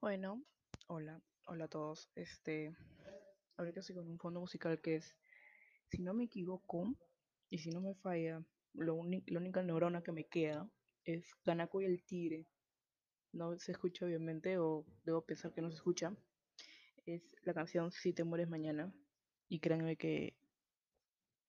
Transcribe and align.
Bueno, 0.00 0.42
hola, 0.88 1.20
hola 1.46 1.64
a 1.64 1.68
todos. 1.68 2.10
Este, 2.14 2.76
ahorita 3.56 3.80
estoy 3.80 3.96
con 3.96 4.08
un 4.08 4.18
fondo 4.18 4.40
musical 4.40 4.80
que 4.80 4.96
es, 4.96 5.16
si 5.88 6.02
no 6.02 6.12
me 6.12 6.24
equivoco 6.24 6.94
y 7.48 7.58
si 7.58 7.70
no 7.70 7.80
me 7.80 7.94
falla, 7.94 8.44
lo 8.74 9.02
la 9.26 9.38
única 9.38 9.62
neurona 9.62 10.02
que 10.02 10.12
me 10.12 10.24
queda 10.24 10.68
es 11.04 11.34
Kanako 11.44 11.80
y 11.80 11.86
el 11.86 12.04
Tigre. 12.04 12.46
No 13.32 13.58
se 13.58 13.72
escucha 13.72 14.04
obviamente, 14.04 14.58
o 14.58 14.84
debo 15.04 15.22
pensar 15.22 15.52
que 15.52 15.62
no 15.62 15.70
se 15.70 15.76
escucha. 15.76 16.14
Es 17.06 17.22
la 17.42 17.54
canción 17.54 17.90
Si 17.90 18.12
te 18.12 18.24
mueres 18.24 18.48
mañana. 18.48 18.92
Y 19.48 19.60
créanme 19.60 19.96
que 19.96 20.34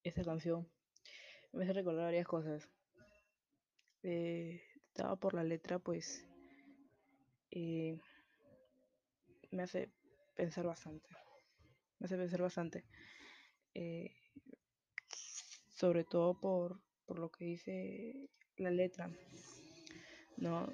esa 0.04 0.23
canción 0.23 0.70
me 1.52 1.64
hace 1.64 1.73
recordar 1.73 2.05
varias 2.05 2.27
cosas. 2.27 2.70
Eh, 4.04 4.62
estaba 4.88 5.16
por 5.16 5.34
la 5.34 5.43
letra, 5.43 5.80
pues 5.80 6.27
eh, 7.52 8.00
me 9.55 9.64
hace 9.64 9.90
pensar 10.36 10.66
bastante. 10.68 11.09
Me 12.00 12.05
hace 12.05 12.18
pensar 12.18 12.41
bastante. 12.41 12.86
eh, 13.76 14.12
sobre 15.70 16.04
todo 16.04 16.34
por, 16.40 16.80
por 17.05 17.20
lo 17.20 17.30
que 17.30 17.46
dice 17.46 18.30
la 18.58 18.72
letra, 18.72 19.10
¿no? 20.38 20.68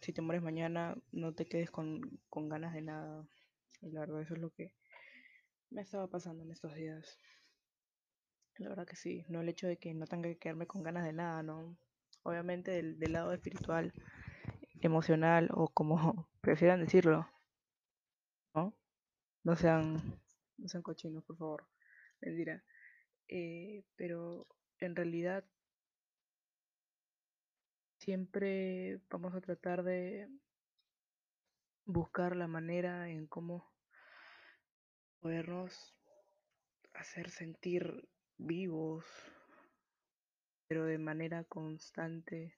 Si 0.00 0.12
te 0.12 0.22
mueres 0.22 0.42
mañana, 0.42 0.96
no 1.12 1.32
te 1.34 1.46
quedes 1.46 1.70
con, 1.70 2.00
con 2.30 2.48
ganas 2.48 2.74
de 2.74 2.82
nada. 2.82 3.26
Y 3.82 3.90
la 3.92 4.00
verdad, 4.00 4.22
eso 4.22 4.34
es 4.34 4.40
lo 4.40 4.50
que 4.50 4.72
me 5.70 5.82
estaba 5.82 6.08
pasando 6.08 6.44
en 6.44 6.50
estos 6.52 6.74
días. 6.74 7.18
La 8.58 8.68
verdad 8.68 8.86
que 8.86 8.96
sí, 8.96 9.24
no 9.28 9.40
el 9.40 9.48
hecho 9.48 9.68
de 9.68 9.76
que 9.76 9.94
no 9.94 10.06
tenga 10.06 10.28
que 10.28 10.36
quedarme 10.38 10.66
con 10.66 10.82
ganas 10.82 11.04
de 11.04 11.12
nada, 11.12 11.42
¿no? 11.44 11.76
Obviamente 12.24 12.72
del, 12.72 12.98
del 12.98 13.12
lado 13.12 13.32
espiritual, 13.32 13.92
emocional 14.80 15.50
o 15.54 15.68
como 15.68 16.28
prefieran 16.42 16.80
decirlo, 16.80 17.28
¿no? 18.56 18.74
No 19.44 19.54
sean, 19.54 20.02
no 20.56 20.68
sean 20.68 20.82
cochinos, 20.82 21.22
por 21.24 21.36
favor. 21.36 21.68
Mentira. 22.20 22.64
Eh, 23.28 23.84
pero 23.96 24.46
en 24.80 24.96
realidad 24.96 25.44
siempre 27.98 29.00
vamos 29.10 29.34
a 29.34 29.40
tratar 29.40 29.82
de 29.82 30.28
buscar 31.84 32.34
la 32.34 32.46
manera 32.46 33.10
en 33.10 33.26
cómo 33.26 33.70
podernos 35.20 35.94
hacer 36.94 37.30
sentir 37.30 38.08
vivos, 38.38 39.04
pero 40.66 40.84
de 40.84 40.98
manera 40.98 41.44
constante, 41.44 42.56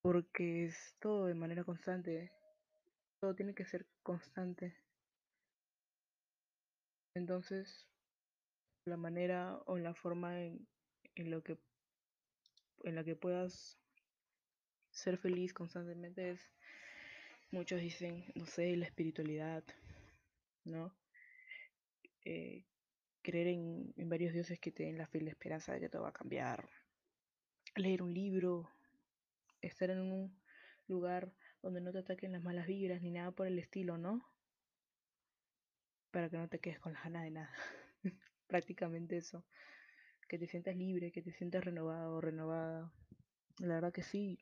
porque 0.00 0.66
es 0.66 0.94
todo 1.00 1.26
de 1.26 1.34
manera 1.34 1.64
constante, 1.64 2.35
todo 3.20 3.34
tiene 3.34 3.54
que 3.54 3.64
ser 3.64 3.86
constante. 4.02 4.76
Entonces, 7.14 7.86
la 8.84 8.96
manera 8.96 9.58
o 9.66 9.78
la 9.78 9.94
forma 9.94 10.40
en, 10.40 10.66
en 11.14 11.30
lo 11.30 11.42
que 11.42 11.58
en 12.84 12.94
la 12.94 13.04
que 13.04 13.16
puedas 13.16 13.78
ser 14.90 15.18
feliz 15.18 15.52
constantemente 15.52 16.30
es 16.30 16.40
muchos 17.50 17.80
dicen, 17.80 18.24
no 18.34 18.46
sé, 18.46 18.76
la 18.76 18.86
espiritualidad, 18.86 19.64
¿no? 20.64 20.94
Eh, 22.24 22.64
creer 23.22 23.48
en, 23.48 23.94
en 23.96 24.08
varios 24.08 24.32
dioses 24.32 24.60
que 24.60 24.72
te 24.72 24.84
den 24.84 24.98
la 24.98 25.06
fe 25.06 25.18
y 25.18 25.22
la 25.22 25.30
esperanza 25.30 25.72
de 25.72 25.80
que 25.80 25.88
todo 25.88 26.02
va 26.02 26.10
a 26.10 26.12
cambiar. 26.12 26.68
Leer 27.76 28.02
un 28.02 28.12
libro, 28.12 28.70
estar 29.60 29.90
en 29.90 30.00
un 30.00 30.40
lugar 30.86 31.32
donde 31.66 31.80
no 31.80 31.90
te 31.90 31.98
ataquen 31.98 32.30
las 32.30 32.44
malas 32.44 32.68
vibras 32.68 33.02
ni 33.02 33.10
nada 33.10 33.32
por 33.32 33.48
el 33.48 33.58
estilo, 33.58 33.98
¿no? 33.98 34.24
Para 36.12 36.30
que 36.30 36.36
no 36.36 36.48
te 36.48 36.60
quedes 36.60 36.78
con 36.78 36.92
las 36.92 37.02
ganas 37.02 37.24
de 37.24 37.30
nada. 37.32 37.52
Prácticamente 38.46 39.16
eso. 39.16 39.44
Que 40.28 40.38
te 40.38 40.46
sientas 40.46 40.76
libre, 40.76 41.10
que 41.10 41.22
te 41.22 41.32
sientas 41.32 41.64
renovado 41.64 42.20
renovada. 42.20 42.92
La 43.58 43.74
verdad 43.74 43.92
que 43.92 44.04
sí, 44.04 44.38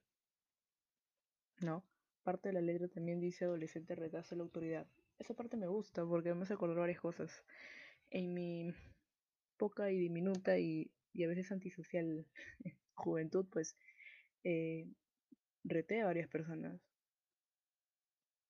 ¿no? 1.61 1.83
Parte 2.25 2.51
de 2.51 2.53
la 2.53 2.61
letra 2.61 2.89
también 2.89 3.21
dice 3.21 3.47
adolescente 3.47 3.95
rechaza 3.95 4.37
la 4.37 4.43
autoridad. 4.43 4.87
Esa 5.19 5.33
parte 5.33 5.57
me 5.57 5.67
gusta 5.67 6.05
porque 6.05 6.35
me 6.35 6.43
hace 6.43 6.53
acordar 6.53 6.77
varias 6.77 7.01
cosas. 7.01 7.43
En 8.11 8.35
mi 8.35 8.75
poca 9.57 9.91
y 9.91 9.97
diminuta 9.97 10.59
y, 10.59 10.93
a 11.15 11.27
veces 11.27 11.53
antisocial 11.53 12.27
juventud, 12.95 13.47
pues 13.51 13.79
eh, 14.43 14.87
a 15.71 16.05
varias 16.05 16.29
personas. 16.29 16.94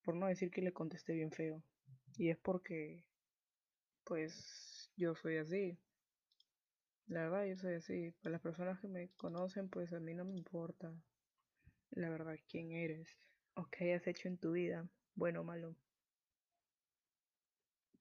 Por 0.05 0.15
no 0.15 0.29
decir 0.29 0.53
que 0.53 0.63
le 0.63 0.73
contesté 0.73 1.15
bien 1.15 1.33
feo. 1.33 1.65
Y 2.17 2.31
es 2.31 2.39
porque, 2.39 3.05
pues, 4.05 4.91
yo 4.97 5.15
soy 5.15 5.37
así. 5.39 5.79
La 7.07 7.23
verdad, 7.23 7.47
yo 7.47 7.57
soy 7.57 7.75
así. 7.77 8.13
Para 8.21 8.33
las 8.33 8.43
personas 8.43 8.79
que 8.79 8.89
me 8.89 9.09
conocen, 9.17 9.71
pues 9.71 9.91
a 9.95 10.01
mí 10.01 10.13
no 10.13 10.27
me 10.27 10.35
importa. 10.37 10.93
La 11.93 12.11
verdad, 12.11 12.37
quién 12.49 12.73
eres. 12.73 13.09
O 13.55 13.67
qué 13.71 13.85
hayas 13.95 14.07
hecho 14.07 14.29
en 14.29 14.39
tu 14.39 14.53
vida. 14.53 14.87
Bueno 15.15 15.41
o 15.41 15.45
malo. 15.45 15.77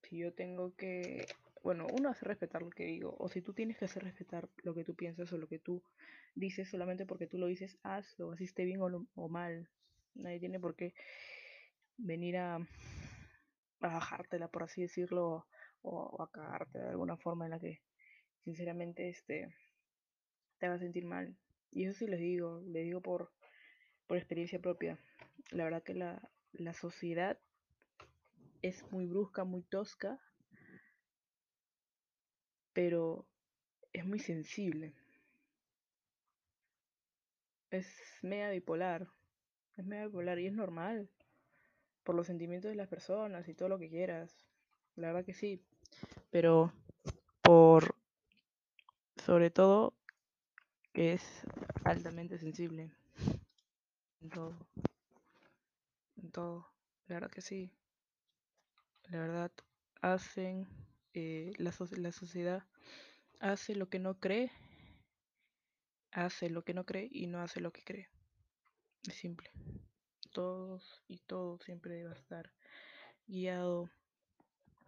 Si 0.04 0.18
yo 0.18 0.34
tengo 0.34 0.76
que... 0.76 1.26
Bueno, 1.64 1.88
uno 1.94 2.10
hace 2.10 2.26
respetar 2.26 2.62
lo 2.62 2.70
que 2.70 2.86
digo. 2.86 3.16
O 3.20 3.30
si 3.30 3.42
tú 3.42 3.54
tienes 3.54 3.78
que 3.78 3.86
hacer 3.86 4.04
respetar 4.04 4.50
lo 4.64 4.74
que 4.76 4.84
tú 4.84 4.96
piensas 4.96 5.32
o 5.32 5.38
lo 5.38 5.48
que 5.48 5.60
tú 5.60 5.82
dices 6.36 6.70
solamente 6.70 7.06
porque 7.06 7.28
tú 7.28 7.38
lo 7.38 7.48
dices, 7.48 7.78
hazlo. 7.84 8.32
Así 8.34 8.44
esté 8.44 8.66
bien 8.66 8.82
o, 8.82 8.90
lo- 8.90 9.08
o 9.16 9.30
mal. 9.30 9.70
Nadie 10.16 10.40
tiene 10.40 10.60
por 10.60 10.76
qué 10.76 10.94
venir 11.98 12.38
a, 12.38 12.60
bajártela, 13.80 14.48
por 14.48 14.64
así 14.64 14.82
decirlo, 14.82 15.46
o, 15.82 15.90
o 15.92 16.24
a 16.24 16.32
cagarte 16.32 16.80
de 16.80 16.90
alguna 16.90 17.18
forma 17.18 17.46
en 17.46 17.52
la 17.52 17.60
que 17.60 17.82
sinceramente 18.44 19.10
este 19.10 19.54
te 20.60 20.70
va 20.70 20.76
a 20.76 20.80
sentir 20.80 21.06
mal. 21.06 21.36
Y 21.72 21.86
eso 21.86 21.98
sí 21.98 22.08
les 22.08 22.20
digo, 22.20 22.62
les 22.68 22.84
digo 22.84 23.02
por, 23.02 23.32
por 24.08 24.18
experiencia 24.18 24.60
propia. 24.60 24.98
La 25.52 25.64
verdad 25.64 25.84
que 25.84 25.94
la, 25.94 26.30
la 26.54 26.74
sociedad 26.74 27.40
es 28.62 28.90
muy 28.92 29.06
brusca, 29.06 29.44
muy 29.44 29.64
tosca, 29.64 30.20
pero 32.72 33.28
es 33.92 34.06
muy 34.06 34.20
sensible. 34.20 34.94
Es 37.72 37.88
media 38.22 38.50
bipolar. 38.52 39.08
Es 39.76 39.86
media 39.86 40.06
bipolar 40.06 40.40
y 40.40 40.48
es 40.48 40.54
normal. 40.54 41.10
Por 42.04 42.16
los 42.16 42.28
sentimientos 42.28 42.70
de 42.70 42.76
las 42.76 42.88
personas 42.90 43.48
y 43.48 43.54
todo 43.54 43.70
lo 43.70 43.80
que 43.80 43.90
quieras. 43.90 44.36
La 44.96 45.08
verdad 45.08 45.26
que 45.26 45.34
sí. 45.34 45.62
Pero 46.32 46.74
por 47.44 47.96
sobre 49.26 49.50
todo 49.50 49.94
es 50.94 51.24
altamente 51.86 52.38
sensible 52.38 52.92
en 54.22 54.30
todo, 54.30 54.54
en 56.18 56.32
todo, 56.32 56.68
la 57.08 57.16
verdad 57.16 57.30
que 57.32 57.42
sí, 57.42 57.72
la 59.10 59.20
verdad 59.20 59.52
hacen, 60.02 60.68
eh, 61.14 61.54
la, 61.58 61.72
so- 61.72 61.88
la 61.98 62.12
sociedad 62.12 62.64
hace 63.40 63.76
lo 63.76 63.90
que 63.90 64.00
no 64.00 64.20
cree, 64.20 64.52
hace 66.12 66.50
lo 66.50 66.64
que 66.64 66.74
no 66.74 66.86
cree 66.86 67.10
y 67.12 67.28
no 67.28 67.42
hace 67.42 67.60
lo 67.60 67.74
que 67.74 67.84
cree, 67.84 68.08
es 69.08 69.16
simple, 69.16 69.52
todos 70.34 71.02
y 71.08 71.20
todo 71.20 71.60
siempre 71.60 71.96
debe 71.96 72.14
estar 72.14 72.52
guiado 73.28 73.90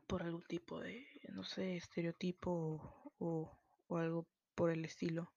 por 0.07 0.23
algún 0.23 0.43
tipo 0.43 0.79
de, 0.79 1.07
no 1.29 1.43
sé, 1.43 1.77
estereotipo 1.77 3.11
o, 3.19 3.57
o, 3.87 3.97
algo 3.97 4.27
por 4.55 4.71
el 4.71 4.85
estilo, 4.85 5.31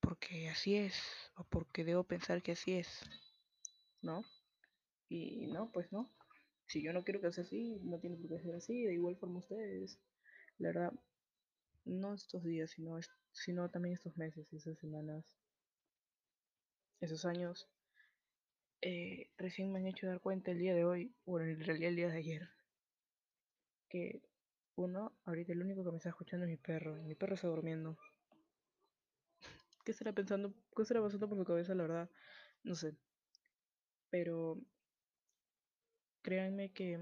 porque 0.00 0.48
así 0.48 0.76
es, 0.76 0.94
o 1.36 1.44
porque 1.44 1.84
debo 1.84 2.04
pensar 2.04 2.42
que 2.42 2.52
así 2.52 2.74
es, 2.74 3.00
¿no? 4.02 4.22
Y 5.08 5.46
no, 5.46 5.70
pues 5.72 5.90
no. 5.92 6.10
Si 6.66 6.82
yo 6.82 6.92
no 6.92 7.04
quiero 7.04 7.20
que 7.20 7.32
sea 7.32 7.44
así, 7.44 7.78
no 7.82 7.98
tiene 7.98 8.16
por 8.16 8.30
qué 8.30 8.40
ser 8.40 8.54
así. 8.54 8.84
De 8.84 8.94
igual 8.94 9.16
forma 9.16 9.38
ustedes. 9.38 9.98
La 10.58 10.68
verdad, 10.68 10.92
no 11.84 12.14
estos 12.14 12.42
días, 12.42 12.70
sino, 12.70 12.98
sino 13.32 13.70
también 13.70 13.94
estos 13.94 14.16
meses, 14.16 14.50
esas 14.52 14.78
semanas, 14.78 15.24
esos 17.00 17.24
años. 17.24 17.68
Eh, 18.84 19.30
recién 19.38 19.72
me 19.72 19.78
han 19.80 19.86
hecho 19.86 20.06
dar 20.06 20.20
cuenta 20.20 20.50
el 20.50 20.58
día 20.58 20.74
de 20.74 20.84
hoy, 20.84 21.14
bueno, 21.24 21.46
en 21.46 21.58
realidad 21.64 21.88
el 21.88 21.96
día 21.96 22.08
de 22.08 22.18
ayer, 22.18 22.48
que 23.88 24.20
uno, 24.76 25.12
ahorita 25.24 25.52
el 25.52 25.62
único 25.62 25.84
que 25.84 25.90
me 25.90 25.96
está 25.96 26.10
escuchando 26.10 26.44
es 26.44 26.50
mi 26.50 26.56
perro. 26.58 26.98
Y 26.98 27.02
mi 27.02 27.14
perro 27.14 27.34
está 27.34 27.48
durmiendo. 27.48 27.96
¿Qué 29.84 29.92
estará 29.92 30.12
pensando? 30.12 30.52
¿Qué 30.76 30.82
estará 30.82 31.00
pasando 31.02 31.28
por 31.28 31.38
su 31.38 31.44
cabeza, 31.44 31.74
la 31.74 31.84
verdad? 31.84 32.10
No 32.62 32.74
sé. 32.74 32.94
Pero 34.10 34.58
créanme 36.22 36.72
que 36.72 36.98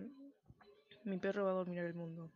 mi 1.05 1.19
perro 1.19 1.44
va 1.44 1.52
a 1.52 1.55
dominar 1.55 1.87
el 1.87 1.94
mundo. 1.94 2.31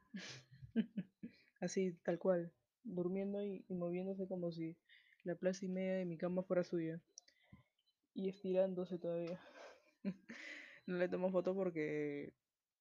Así, 1.60 1.92
tal 2.02 2.18
cual, 2.18 2.52
durmiendo 2.84 3.42
y, 3.42 3.64
y 3.68 3.74
moviéndose 3.74 4.26
como 4.26 4.50
si 4.52 4.76
la 5.24 5.34
plaza 5.34 5.64
y 5.64 5.68
media 5.68 5.94
de 5.94 6.04
mi 6.06 6.16
cama 6.16 6.42
fuera 6.42 6.64
suya. 6.64 7.00
Y 8.16 8.30
estirándose 8.30 8.98
todavía. 8.98 9.38
no 10.86 10.96
le 10.96 11.06
tomo 11.06 11.30
foto 11.30 11.54
porque 11.54 12.32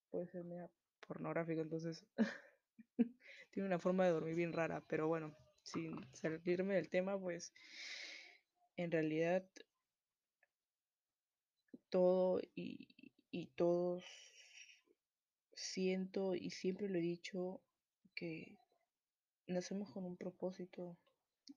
puede 0.09 0.27
ser 0.27 0.45
media 0.45 0.71
pornográfica, 1.05 1.61
entonces 1.61 2.05
tiene 3.51 3.67
una 3.67 3.77
forma 3.77 4.05
de 4.05 4.11
dormir 4.11 4.35
bien 4.35 4.53
rara, 4.53 4.81
pero 4.87 5.09
bueno, 5.09 5.35
sin 5.61 5.93
salirme 6.13 6.75
del 6.75 6.89
tema, 6.89 7.19
pues 7.19 7.53
en 8.77 8.91
realidad 8.91 9.45
todo 11.89 12.39
y, 12.55 12.87
y 13.29 13.47
todos 13.57 14.05
siento 15.53 16.33
y 16.33 16.51
siempre 16.51 16.87
lo 16.87 16.97
he 16.97 17.01
dicho 17.01 17.61
que 18.15 18.57
nacemos 19.47 19.91
con 19.91 20.05
un 20.05 20.15
propósito, 20.15 20.97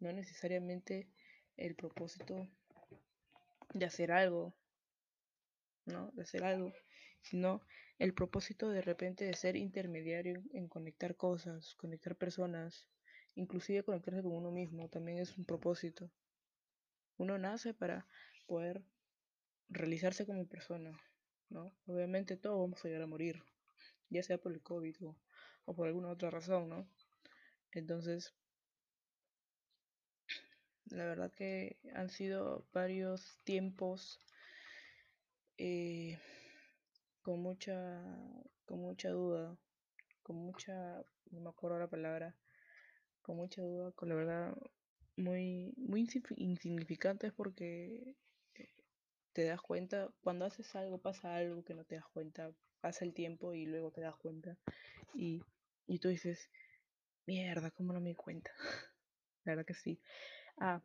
no 0.01 0.13
necesariamente 0.13 1.09
el 1.57 1.77
propósito 1.77 2.49
de 3.75 3.87
hacer 3.87 4.13
algo, 4.13 4.55
¿no? 5.87 6.11
De 6.13 6.23
hacer 6.23 6.45
algo, 6.45 6.73
sino 7.23 7.63
el 7.99 8.15
propósito 8.15 8.71
de 8.71 8.83
repente 8.83 9.25
de 9.25 9.35
ser 9.35 9.57
intermediario 9.57 10.43
en 10.53 10.69
conectar 10.69 11.17
cosas, 11.17 11.75
conectar 11.75 12.17
personas, 12.17 12.89
inclusive 13.35 13.83
conectarse 13.83 14.23
con 14.23 14.33
uno 14.33 14.51
mismo, 14.51 14.89
también 14.89 15.19
es 15.19 15.37
un 15.37 15.45
propósito. 15.45 16.11
Uno 17.17 17.39
nace 17.39 17.75
para 17.75 18.07
poder 18.47 18.85
realizarse 19.69 20.27
como 20.27 20.47
persona, 20.47 20.99
¿no? 21.49 21.75
Obviamente 21.87 22.37
todos 22.37 22.59
vamos 22.59 22.85
a 22.85 22.89
llegar 22.89 23.03
a 23.03 23.07
morir, 23.07 23.43
ya 24.09 24.23
sea 24.23 24.39
por 24.39 24.53
el 24.53 24.63
COVID 24.63 24.97
o, 25.05 25.17
o 25.65 25.75
por 25.75 25.89
alguna 25.89 26.11
otra 26.11 26.31
razón, 26.31 26.69
¿no? 26.69 26.89
Entonces, 27.73 28.35
la 30.91 31.05
verdad 31.05 31.33
que 31.33 31.79
han 31.95 32.11
sido 32.11 32.67
varios 32.73 33.39
tiempos 33.45 34.21
eh, 35.57 36.19
con 37.23 37.41
mucha, 37.41 38.03
con 38.65 38.81
mucha 38.81 39.11
duda, 39.11 39.57
con 40.23 40.37
mucha, 40.37 41.03
no 41.31 41.41
me 41.41 41.51
acuerdo 41.51 41.79
la 41.79 41.89
palabra, 41.89 42.37
con 43.23 43.37
mucha 43.37 43.63
duda, 43.63 43.93
con 43.93 44.09
la 44.09 44.15
verdad 44.15 44.57
muy, 45.17 45.75
muy 45.77 46.09
insignificantes 46.37 47.33
porque 47.33 48.17
te 49.33 49.45
das 49.45 49.61
cuenta, 49.61 50.09
cuando 50.23 50.45
haces 50.45 50.75
algo 50.75 50.99
pasa 50.99 51.37
algo 51.37 51.65
que 51.65 51.75
no 51.75 51.85
te 51.85 51.97
das 51.97 52.07
cuenta, 52.07 52.53
pasa 52.81 53.05
el 53.05 53.15
tiempo 53.15 53.55
y 53.55 53.67
luego 53.67 53.91
te 53.91 54.01
das 54.01 54.17
cuenta 54.17 54.57
y, 55.15 55.43
y 55.87 55.99
tú 55.99 56.09
dices, 56.09 56.51
mierda, 57.27 57.71
¿cómo 57.71 57.93
no 57.93 58.01
me 58.01 58.11
di 58.11 58.15
cuenta? 58.15 58.51
la 59.45 59.53
verdad 59.53 59.67
que 59.67 59.75
sí. 59.75 60.01
Ah, 60.61 60.83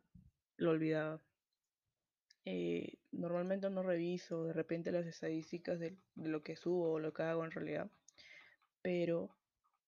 lo 0.56 0.70
olvidaba. 0.70 1.20
Eh, 2.44 2.98
normalmente 3.10 3.70
no 3.70 3.82
reviso 3.82 4.44
de 4.44 4.52
repente 4.52 4.92
las 4.92 5.06
estadísticas 5.06 5.80
de, 5.80 5.96
lo 6.14 6.42
que 6.42 6.56
subo 6.56 6.92
o 6.92 7.00
lo 7.00 7.12
que 7.12 7.22
hago 7.22 7.44
en 7.44 7.50
realidad, 7.50 7.90
pero 8.82 9.34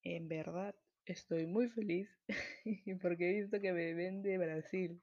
en 0.03 0.27
verdad 0.27 0.75
estoy 1.05 1.47
muy 1.47 1.69
feliz 1.69 2.09
porque 3.03 3.31
he 3.31 3.41
visto 3.41 3.61
que 3.61 3.73
me 3.73 3.95
ven 3.95 4.23
de 4.23 4.39
Brasil. 4.39 5.03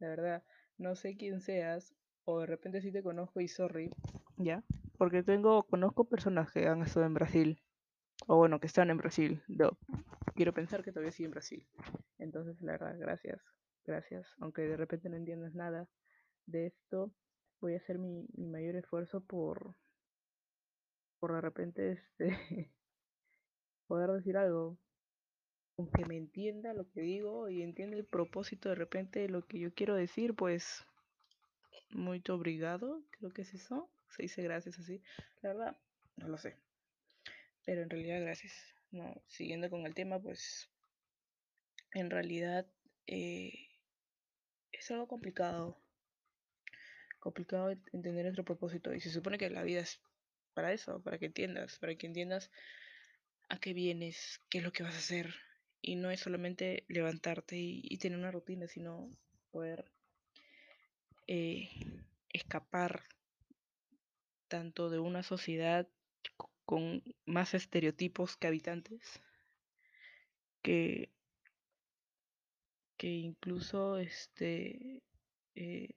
La 0.00 0.08
verdad, 0.08 0.42
no 0.76 0.96
sé 0.96 1.16
quién 1.16 1.40
seas 1.40 1.94
o 2.24 2.40
de 2.40 2.46
repente 2.46 2.82
sí 2.82 2.90
te 2.90 3.02
conozco 3.02 3.40
y 3.40 3.48
sorry, 3.48 3.90
¿ya? 4.36 4.64
Porque 4.98 5.22
tengo, 5.22 5.62
conozco 5.62 6.04
personas 6.04 6.50
que 6.50 6.66
han 6.66 6.82
estado 6.82 7.06
en 7.06 7.14
Brasil 7.14 7.62
o 8.26 8.36
bueno, 8.36 8.60
que 8.60 8.66
están 8.66 8.90
en 8.90 8.98
Brasil. 8.98 9.42
No, 9.46 9.78
quiero 10.34 10.52
pensar 10.52 10.82
que 10.82 10.90
todavía 10.90 11.12
sigue 11.12 11.26
en 11.26 11.32
Brasil. 11.32 11.66
Entonces, 12.18 12.60
la 12.60 12.72
verdad, 12.72 12.96
gracias 12.98 13.40
gracias, 13.84 14.26
aunque 14.38 14.62
de 14.62 14.76
repente 14.76 15.08
no 15.08 15.16
entiendas 15.16 15.54
nada 15.54 15.88
de 16.46 16.66
esto, 16.66 17.12
voy 17.60 17.74
a 17.74 17.78
hacer 17.78 17.98
mi, 17.98 18.26
mayor 18.36 18.76
esfuerzo 18.76 19.20
por, 19.20 19.74
por 21.18 21.34
de 21.34 21.40
repente 21.40 21.92
este, 21.92 22.28
poder 23.86 24.10
decir 24.10 24.36
algo, 24.36 24.78
aunque 25.76 26.04
me 26.04 26.16
entienda 26.16 26.74
lo 26.74 26.88
que 26.90 27.00
digo 27.00 27.48
y 27.48 27.62
entienda 27.62 27.96
el 27.96 28.04
propósito 28.04 28.68
de 28.68 28.74
repente 28.74 29.28
lo 29.28 29.46
que 29.46 29.58
yo 29.58 29.72
quiero 29.74 29.94
decir, 29.94 30.34
pues 30.34 30.84
muy 31.90 32.22
obrigado, 32.28 33.02
creo 33.10 33.30
que 33.30 33.42
es 33.42 33.54
eso, 33.54 33.90
se 34.08 34.22
dice 34.22 34.42
gracias 34.42 34.78
así, 34.78 35.02
la 35.40 35.50
verdad, 35.50 35.76
no 36.16 36.28
lo 36.28 36.38
sé, 36.38 36.56
pero 37.64 37.82
en 37.82 37.90
realidad 37.90 38.20
gracias. 38.20 38.52
No, 38.92 39.22
siguiendo 39.26 39.70
con 39.70 39.86
el 39.86 39.94
tema, 39.94 40.20
pues 40.20 40.70
en 41.92 42.10
realidad 42.10 42.66
eh, 43.06 43.71
es 44.82 44.90
algo 44.90 45.06
complicado. 45.06 45.78
Complicado 47.20 47.70
entender 47.70 48.24
nuestro 48.24 48.44
propósito. 48.44 48.92
Y 48.92 49.00
se 49.00 49.10
supone 49.10 49.38
que 49.38 49.48
la 49.50 49.62
vida 49.62 49.80
es 49.80 50.00
para 50.54 50.72
eso, 50.72 51.00
para 51.02 51.18
que 51.18 51.26
entiendas, 51.26 51.78
para 51.78 51.94
que 51.94 52.06
entiendas 52.06 52.50
a 53.48 53.58
qué 53.58 53.72
vienes, 53.72 54.40
qué 54.48 54.58
es 54.58 54.64
lo 54.64 54.72
que 54.72 54.82
vas 54.82 54.94
a 54.94 54.98
hacer. 54.98 55.34
Y 55.80 55.96
no 55.96 56.10
es 56.10 56.20
solamente 56.20 56.84
levantarte 56.88 57.56
y, 57.56 57.96
tener 57.98 58.18
una 58.18 58.30
rutina, 58.30 58.68
sino 58.68 59.08
poder 59.50 59.84
eh, 61.26 61.68
escapar 62.30 63.02
tanto 64.48 64.90
de 64.90 64.98
una 64.98 65.22
sociedad 65.22 65.88
con 66.64 67.02
más 67.24 67.54
estereotipos 67.54 68.36
que 68.36 68.46
habitantes, 68.46 69.20
que 70.62 71.10
que 73.02 73.08
incluso 73.08 73.98
este 73.98 75.02
eh, 75.56 75.90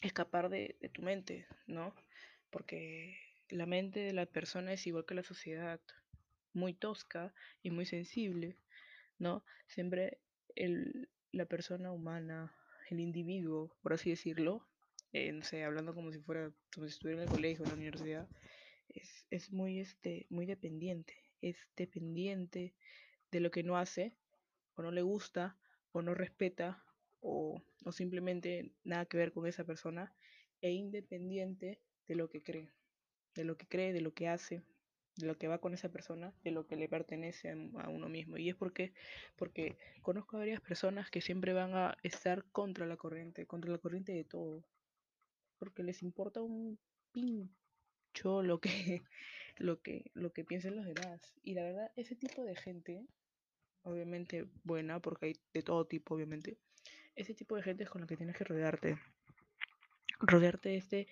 escapar 0.00 0.48
de, 0.48 0.76
tu 0.92 1.02
mente, 1.02 1.48
¿no? 1.66 1.92
Porque 2.50 3.18
la 3.48 3.66
mente 3.66 3.98
de 3.98 4.12
la 4.12 4.24
persona 4.24 4.72
es 4.72 4.86
igual 4.86 5.06
que 5.06 5.16
la 5.16 5.24
sociedad, 5.24 5.80
muy 6.52 6.72
tosca 6.72 7.34
y 7.64 7.72
muy 7.72 7.84
sensible, 7.84 8.56
¿no? 9.18 9.44
Siempre 9.66 10.20
el, 10.54 11.10
la 11.32 11.46
persona 11.46 11.90
humana, 11.90 12.54
el 12.90 13.00
individuo, 13.00 13.76
por 13.82 13.94
así 13.94 14.10
decirlo, 14.10 14.64
eh, 15.12 15.32
no 15.32 15.42
sé, 15.42 15.64
hablando 15.64 15.96
como 15.96 16.12
si 16.12 16.20
fuera, 16.20 16.52
como 16.72 16.86
si 16.86 16.92
estuviera 16.92 17.24
en 17.24 17.28
el 17.28 17.34
colegio, 17.34 17.64
en 17.64 17.70
la 17.70 17.76
universidad, 17.76 18.28
es, 18.88 19.26
es 19.30 19.50
muy, 19.50 19.80
este, 19.80 20.28
muy 20.30 20.46
dependiente, 20.46 21.16
es 21.40 21.56
dependiente 21.74 22.72
de 23.32 23.40
lo 23.40 23.50
que 23.50 23.64
no 23.64 23.76
hace 23.76 24.16
o 24.76 24.82
no 24.82 24.92
le 24.92 25.02
gusta 25.02 25.58
o 25.94 26.02
no 26.02 26.12
respeta 26.12 26.82
o, 27.20 27.62
o, 27.84 27.92
simplemente 27.92 28.72
nada 28.82 29.06
que 29.06 29.16
ver 29.16 29.32
con 29.32 29.46
esa 29.46 29.64
persona 29.64 30.12
e 30.60 30.72
independiente 30.72 31.80
de 32.08 32.16
lo 32.16 32.28
que 32.28 32.42
cree, 32.42 32.68
de 33.34 33.44
lo 33.44 33.56
que 33.56 33.66
cree, 33.66 33.92
de 33.92 34.00
lo 34.00 34.12
que 34.12 34.28
hace, 34.28 34.64
de 35.16 35.26
lo 35.26 35.38
que 35.38 35.46
va 35.46 35.58
con 35.58 35.72
esa 35.72 35.90
persona, 35.90 36.34
de 36.42 36.50
lo 36.50 36.66
que 36.66 36.76
le 36.76 36.88
pertenece 36.88 37.50
a, 37.50 37.88
uno 37.88 38.08
mismo. 38.08 38.36
Y 38.36 38.48
es 38.48 38.56
porque, 38.56 38.92
porque 39.36 39.76
conozco 40.02 40.36
a 40.36 40.40
varias 40.40 40.60
personas 40.60 41.10
que 41.10 41.20
siempre 41.20 41.52
van 41.52 41.74
a 41.74 41.96
estar 42.02 42.44
contra 42.50 42.86
la 42.86 42.96
corriente, 42.96 43.46
contra 43.46 43.70
la 43.70 43.78
corriente 43.78 44.12
de 44.12 44.24
todo, 44.24 44.66
porque 45.58 45.84
les 45.84 46.02
importa 46.02 46.42
un 46.42 46.76
pincho 47.12 48.42
lo 48.42 48.60
que, 48.60 49.04
lo 49.58 49.80
que, 49.80 50.10
lo 50.14 50.32
que 50.32 50.44
piensen 50.44 50.74
los 50.74 50.86
demás. 50.86 51.34
Y 51.44 51.54
la 51.54 51.62
verdad, 51.62 51.92
ese 51.94 52.16
tipo 52.16 52.42
de 52.42 52.56
gente 52.56 53.06
obviamente 53.84 54.46
buena, 54.64 55.00
porque 55.00 55.26
hay 55.26 55.36
de 55.52 55.62
todo 55.62 55.86
tipo, 55.86 56.14
obviamente. 56.14 56.58
Ese 57.14 57.34
tipo 57.34 57.56
de 57.56 57.62
gente 57.62 57.84
es 57.84 57.90
con 57.90 58.00
la 58.00 58.06
que 58.06 58.16
tienes 58.16 58.36
que 58.36 58.44
rodearte. 58.44 58.98
Rodearte 60.18 60.70
de 60.70 60.76
este 60.76 61.08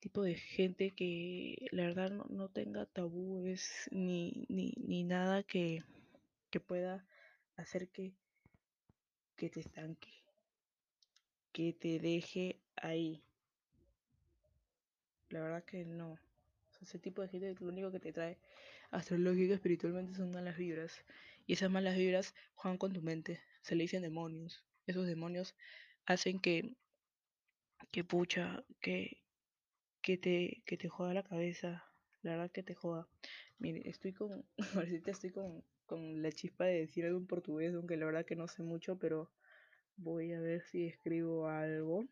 tipo 0.00 0.22
de 0.22 0.34
gente 0.34 0.92
que 0.92 1.66
la 1.72 1.84
verdad 1.84 2.10
no, 2.10 2.26
no 2.28 2.48
tenga 2.48 2.86
tabúes 2.86 3.88
ni, 3.90 4.46
ni, 4.48 4.72
ni 4.76 5.02
nada 5.04 5.42
que, 5.42 5.82
que 6.50 6.60
pueda 6.60 7.04
hacer 7.56 7.88
que, 7.88 8.12
que 9.36 9.50
te 9.50 9.60
estanque, 9.60 10.22
que 11.52 11.72
te 11.72 11.98
deje 11.98 12.60
ahí. 12.76 13.22
La 15.30 15.40
verdad 15.40 15.64
que 15.64 15.84
no. 15.84 16.18
Ese 16.82 16.98
tipo 16.98 17.22
de 17.22 17.28
gente 17.28 17.56
lo 17.58 17.68
único 17.68 17.90
que 17.90 18.00
te 18.00 18.12
trae 18.12 18.38
astrológico, 18.90 19.54
espiritualmente 19.54 20.14
son 20.14 20.30
malas 20.30 20.56
vibras. 20.56 20.92
Y 21.46 21.54
esas 21.54 21.70
malas 21.70 21.96
vibras 21.96 22.34
juegan 22.54 22.78
con 22.78 22.92
tu 22.92 23.02
mente. 23.02 23.40
Se 23.62 23.74
le 23.76 23.84
dicen 23.84 24.02
demonios. 24.02 24.64
Esos 24.86 25.06
demonios 25.06 25.56
hacen 26.06 26.40
que, 26.40 26.76
que 27.92 28.04
pucha, 28.04 28.64
que, 28.80 29.24
que 30.02 30.18
te, 30.18 30.62
que 30.66 30.76
te 30.78 30.88
joda 30.88 31.14
la 31.14 31.24
cabeza. 31.24 31.84
La 32.22 32.32
verdad 32.32 32.52
que 32.52 32.62
te 32.64 32.74
joda. 32.74 33.08
Mire, 33.58 33.88
estoy 33.90 34.12
con, 34.14 34.46
ahorita 34.76 35.12
estoy 35.12 35.30
con, 35.32 35.64
con 35.86 36.22
la 36.22 36.32
chispa 36.32 36.66
de 36.66 36.80
decir 36.82 37.06
algo 37.06 37.18
en 37.18 37.26
portugués, 37.28 37.74
aunque 37.74 37.96
la 37.98 38.06
verdad 38.06 38.26
que 38.26 38.36
no 38.36 38.48
sé 38.48 38.62
mucho, 38.64 38.98
pero 38.98 39.32
voy 39.96 40.32
a 40.34 40.40
ver 40.40 40.62
si 40.62 40.86
escribo 40.86 41.48
algo. 41.48 42.06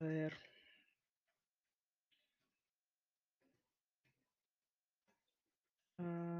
A 0.00 0.04
ver. 0.04 0.38
Uh, 6.00 6.37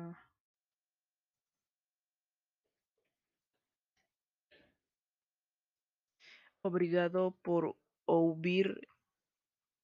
obrigado 6.69 7.33
por 7.43 7.77
ouvir 8.05 8.89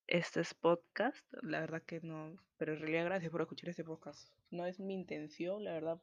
este 0.06 0.40
es 0.40 0.54
podcast. 0.54 1.26
La 1.42 1.60
verdad 1.60 1.82
que 1.82 2.00
no, 2.02 2.36
pero 2.58 2.74
en 2.74 2.80
realidad 2.80 3.06
gracias 3.06 3.32
por 3.32 3.40
escuchar 3.40 3.70
este 3.70 3.84
podcast. 3.84 4.30
No 4.50 4.66
es 4.66 4.78
mi 4.78 4.94
intención, 4.94 5.64
la 5.64 5.72
verdad, 5.72 6.00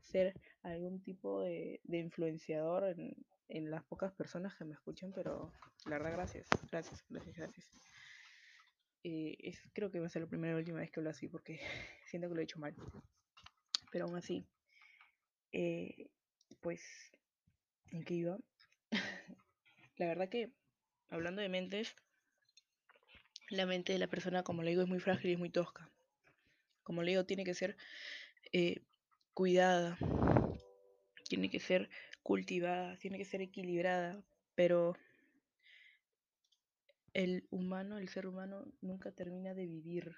ser 0.00 0.34
algún 0.62 1.00
tipo 1.02 1.42
de, 1.42 1.80
de 1.84 1.98
influenciador 1.98 2.84
en, 2.84 3.14
en 3.48 3.70
las 3.70 3.84
pocas 3.84 4.12
personas 4.12 4.56
que 4.56 4.64
me 4.64 4.74
escuchan, 4.74 5.12
pero 5.14 5.52
la 5.86 5.98
verdad 5.98 6.12
gracias, 6.12 6.48
gracias, 6.70 7.04
gracias, 7.08 7.36
gracias. 7.36 7.68
Eh, 9.04 9.36
es, 9.38 9.60
creo 9.72 9.90
que 9.90 10.00
va 10.00 10.06
a 10.06 10.10
ser 10.10 10.22
la 10.22 10.28
primera 10.28 10.54
y 10.54 10.58
última 10.58 10.78
vez 10.78 10.90
que 10.90 11.00
hablo 11.00 11.10
así 11.10 11.28
porque 11.28 11.60
siento 12.06 12.28
que 12.28 12.34
lo 12.34 12.40
he 12.40 12.44
hecho 12.44 12.58
mal. 12.58 12.74
Pero 13.92 14.06
aún 14.06 14.16
así, 14.16 14.46
eh, 15.52 16.08
pues, 16.60 16.82
¿en 17.92 18.04
qué 18.04 18.14
iba? 18.14 18.38
La 19.96 20.06
verdad 20.06 20.28
que, 20.28 20.50
hablando 21.10 21.42
de 21.42 21.48
mentes, 21.48 21.94
la 23.50 23.66
mente 23.66 23.92
de 23.92 23.98
la 23.98 24.06
persona, 24.06 24.42
como 24.42 24.62
le 24.62 24.70
digo, 24.70 24.82
es 24.82 24.88
muy 24.88 25.00
frágil 25.00 25.30
y 25.30 25.34
es 25.34 25.38
muy 25.38 25.50
tosca. 25.50 25.90
Como 26.82 27.02
le 27.02 27.10
digo, 27.10 27.24
tiene 27.24 27.44
que 27.44 27.54
ser 27.54 27.76
eh, 28.52 28.82
cuidada, 29.34 29.98
tiene 31.28 31.50
que 31.50 31.60
ser 31.60 31.90
cultivada, 32.22 32.96
tiene 32.98 33.18
que 33.18 33.24
ser 33.24 33.42
equilibrada, 33.42 34.22
pero 34.54 34.96
el 37.14 37.46
humano, 37.50 37.98
el 37.98 38.08
ser 38.08 38.26
humano, 38.26 38.64
nunca 38.80 39.12
termina 39.12 39.54
de 39.54 39.66
vivir. 39.66 40.16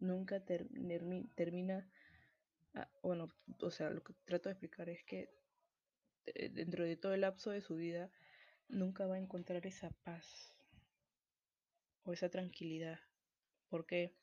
Nunca 0.00 0.40
ter 0.40 0.66
termina, 1.34 1.88
ah, 2.74 2.88
bueno, 3.02 3.28
o 3.60 3.70
sea, 3.70 3.90
lo 3.90 4.02
que 4.02 4.14
trato 4.24 4.48
de 4.48 4.54
explicar 4.54 4.88
es 4.88 5.04
que 5.04 5.28
dentro 6.26 6.84
de 6.84 6.96
todo 6.96 7.14
el 7.14 7.22
lapso 7.22 7.50
de 7.50 7.60
su 7.60 7.76
vida, 7.76 8.10
nunca 8.68 9.06
va 9.06 9.16
a 9.16 9.18
encontrar 9.18 9.66
esa 9.66 9.90
paz 10.04 10.54
o 12.04 12.12
esa 12.12 12.28
tranquilidad. 12.28 13.00
¿Por 13.68 13.86
qué? 13.86 14.14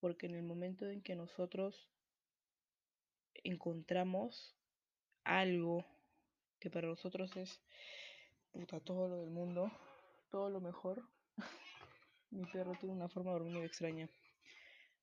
Porque 0.00 0.26
en 0.26 0.34
el 0.34 0.42
momento 0.42 0.88
en 0.88 1.02
que 1.02 1.14
nosotros 1.14 1.88
encontramos 3.44 4.56
algo 5.24 5.84
que 6.58 6.70
para 6.70 6.88
nosotros 6.88 7.36
es 7.36 7.60
puta 8.52 8.80
todo 8.80 9.08
lo 9.08 9.16
del 9.18 9.30
mundo, 9.30 9.70
todo 10.30 10.50
lo 10.50 10.60
mejor, 10.60 11.02
mi 12.30 12.44
perro 12.46 12.72
tiene 12.78 12.94
una 12.94 13.08
forma 13.08 13.32
de 13.32 13.38
dormir 13.38 13.64
extraña, 13.64 14.08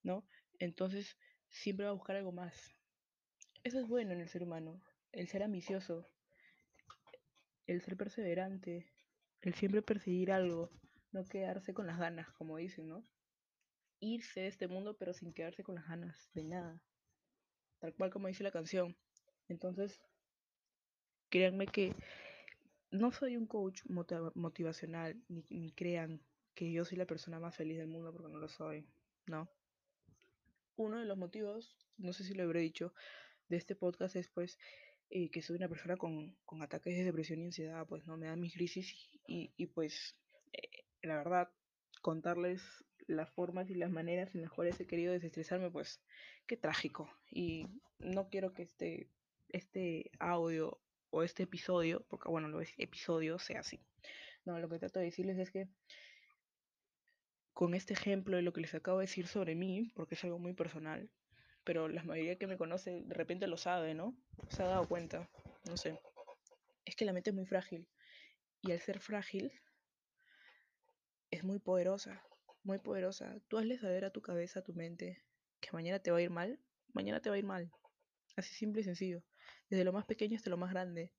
¿no? 0.01 0.23
Entonces 0.59 1.17
siempre 1.49 1.85
va 1.85 1.91
a 1.91 1.95
buscar 1.95 2.15
algo 2.15 2.31
más. 2.31 2.73
Eso 3.63 3.79
es 3.79 3.87
bueno 3.87 4.11
en 4.11 4.21
el 4.21 4.29
ser 4.29 4.43
humano, 4.43 4.81
el 5.13 5.27
ser 5.27 5.43
ambicioso, 5.43 6.08
el 7.67 7.82
ser 7.82 7.96
perseverante, 7.96 8.91
el 9.41 9.53
siempre 9.53 9.82
perseguir 9.82 10.32
algo, 10.32 10.70
no 11.12 11.25
quedarse 11.25 11.74
con 11.74 11.88
las 11.88 12.00
ganas, 12.00 12.29
como 12.34 12.58
dicen, 12.58 12.89
¿no? 12.89 13.05
Irse 14.00 14.41
de 14.41 14.48
este 14.48 14.67
mundo 14.67 14.98
pero 14.98 15.13
sin 15.13 15.34
quedarse 15.34 15.63
con 15.63 15.75
las 15.75 15.88
ganas 15.88 16.29
de 16.34 16.43
nada, 16.43 16.82
tal 17.79 17.93
cual 17.93 18.10
como 18.10 18.27
dice 18.27 18.43
la 18.43 18.51
canción. 18.51 18.98
Entonces, 19.48 20.01
créanme 21.29 21.67
que 21.67 21.96
no 22.91 23.12
soy 23.12 23.38
un 23.38 23.48
coach 23.48 23.84
motivacional, 23.88 25.22
ni, 25.29 25.46
ni 25.50 25.72
crean 25.72 26.22
que 26.55 26.72
yo 26.72 26.86
soy 26.86 26.98
la 26.98 27.05
persona 27.05 27.39
más 27.39 27.55
feliz 27.55 27.77
del 27.77 27.88
mundo 27.88 28.12
porque 28.12 28.32
no 28.32 28.39
lo 28.39 28.48
soy, 28.48 28.86
¿no? 29.25 29.50
Uno 30.75 31.00
de 31.00 31.05
los 31.05 31.17
motivos, 31.17 31.77
no 31.98 32.13
sé 32.13 32.24
si 32.24 32.34
lo 32.34 32.43
habré 32.43 32.62
dicho, 32.62 32.93
de 33.50 33.58
este 33.58 33.75
podcast 33.75 34.15
es 34.15 34.29
pues 34.29 34.58
eh, 35.15 35.29
que 35.29 35.43
soy 35.43 35.58
una 35.58 35.70
persona 35.70 35.96
con, 35.96 36.36
con, 36.43 36.63
ataques 36.63 36.98
de 36.98 37.03
depresión 37.03 37.39
y 37.39 37.46
ansiedad, 37.46 37.86
pues 37.86 38.08
no 38.08 38.17
me 38.17 38.25
dan 38.25 38.39
mis 38.39 38.55
crisis 38.55 38.91
y, 39.27 39.53
y 39.55 39.67
pues 39.67 40.17
eh, 40.53 40.86
la 41.03 41.17
verdad 41.17 41.51
contarles 42.01 42.63
las 43.05 43.29
formas 43.29 43.70
y 43.70 43.75
las 43.75 43.91
maneras 43.91 44.34
en 44.34 44.41
las 44.41 44.50
cuales 44.50 44.79
he 44.79 44.88
querido 44.88 45.13
desestresarme, 45.13 45.70
pues 45.70 46.01
qué 46.48 46.58
trágico. 46.58 47.12
Y 47.29 47.67
no 48.00 48.27
quiero 48.29 48.53
que 48.53 48.63
este, 48.63 49.08
este 49.50 50.10
audio 50.17 50.82
o 51.12 51.22
este 51.22 51.43
episodio, 51.43 52.03
porque 52.10 52.29
bueno, 52.29 52.48
lo 52.48 52.60
es 52.60 52.74
episodio, 52.79 53.38
sea 53.38 53.60
así. 53.60 53.79
No, 54.46 54.58
lo 54.58 54.67
que 54.67 54.79
trato 54.79 54.98
de 54.98 55.05
decirles 55.05 55.38
es 55.38 55.51
que 55.51 55.67
con 57.53 57.75
este 57.75 57.93
ejemplo 57.93 58.36
de 58.36 58.41
lo 58.41 58.51
que 58.51 58.62
les 58.62 58.74
acabo 58.74 58.98
de 58.98 59.03
decir 59.03 59.27
sobre 59.27 59.53
mí, 59.53 59.91
porque 59.93 60.15
es 60.15 60.24
algo 60.24 60.39
muy 60.39 60.53
personal, 60.53 61.12
pero 61.63 61.88
la 61.88 62.03
mayoría 62.03 62.38
que 62.38 62.48
me 62.48 62.58
conoce 62.58 63.01
de 63.01 63.13
repente 63.13 63.48
lo 63.48 63.58
sabe, 63.58 63.93
¿no? 63.93 64.15
Se 64.50 64.63
ha 64.63 64.67
dado 64.67 64.88
cuenta, 64.88 65.29
no 65.65 65.77
sé. 65.77 66.00
Es 66.86 66.96
que 66.96 67.05
la 67.05 67.13
mente 67.13 67.29
es 67.29 67.36
muy 67.36 67.46
frágil. 67.46 67.88
Y 68.62 68.72
al 68.72 68.79
ser 68.79 69.00
frágil, 69.00 69.51
es 71.32 71.43
muy 71.43 71.60
poderosa, 71.60 72.24
muy 72.63 72.79
poderosa. 72.79 73.36
Tú 73.48 73.58
hazle 73.58 73.77
saber 73.77 74.05
a 74.05 74.12
tu 74.12 74.22
cabeza, 74.22 74.60
a 74.60 74.63
tu 74.63 74.74
mente, 74.74 75.24
que 75.60 75.72
mañana 75.72 76.00
te 76.00 76.12
va 76.12 76.17
a 76.17 76.22
ir 76.22 76.29
mal, 76.29 76.60
mañana 76.93 77.22
te 77.22 77.29
va 77.29 77.36
a 77.36 77.39
ir 77.39 77.46
mal. 77.46 77.72
Así 78.36 78.53
simple 78.53 78.82
y 78.82 78.84
sencillo. 78.84 79.24
Desde 79.70 79.84
lo 79.84 79.93
más 79.93 80.05
pequeño 80.05 80.36
hasta 80.36 80.50
lo 80.50 80.58
más 80.58 80.72
grande. 80.72 81.12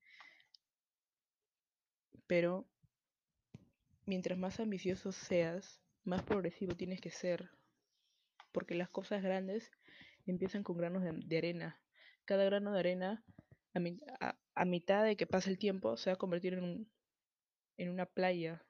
Pero 2.26 2.66
mientras 4.06 4.38
más 4.38 4.60
ambicioso 4.60 5.12
seas, 5.12 5.80
más 6.04 6.22
progresivo 6.22 6.74
tienes 6.74 7.00
que 7.00 7.10
ser. 7.10 7.50
Porque 8.52 8.74
las 8.74 8.88
cosas 8.88 9.22
grandes 9.22 9.70
empiezan 10.32 10.62
con 10.62 10.76
granos 10.76 11.02
de, 11.02 11.38
arena. 11.38 11.80
Cada 12.24 12.44
grano 12.44 12.72
de 12.72 12.78
arena, 12.78 13.24
a, 14.54 14.64
mitad 14.64 15.04
de 15.04 15.16
que 15.16 15.26
pase 15.26 15.50
el 15.50 15.58
tiempo, 15.58 15.96
se 15.96 16.10
va 16.10 16.14
a 16.14 16.18
convertir 16.18 16.54
en, 16.54 16.64
un, 16.64 16.92
en 17.76 17.90
una 17.90 18.06
playa. 18.06 18.64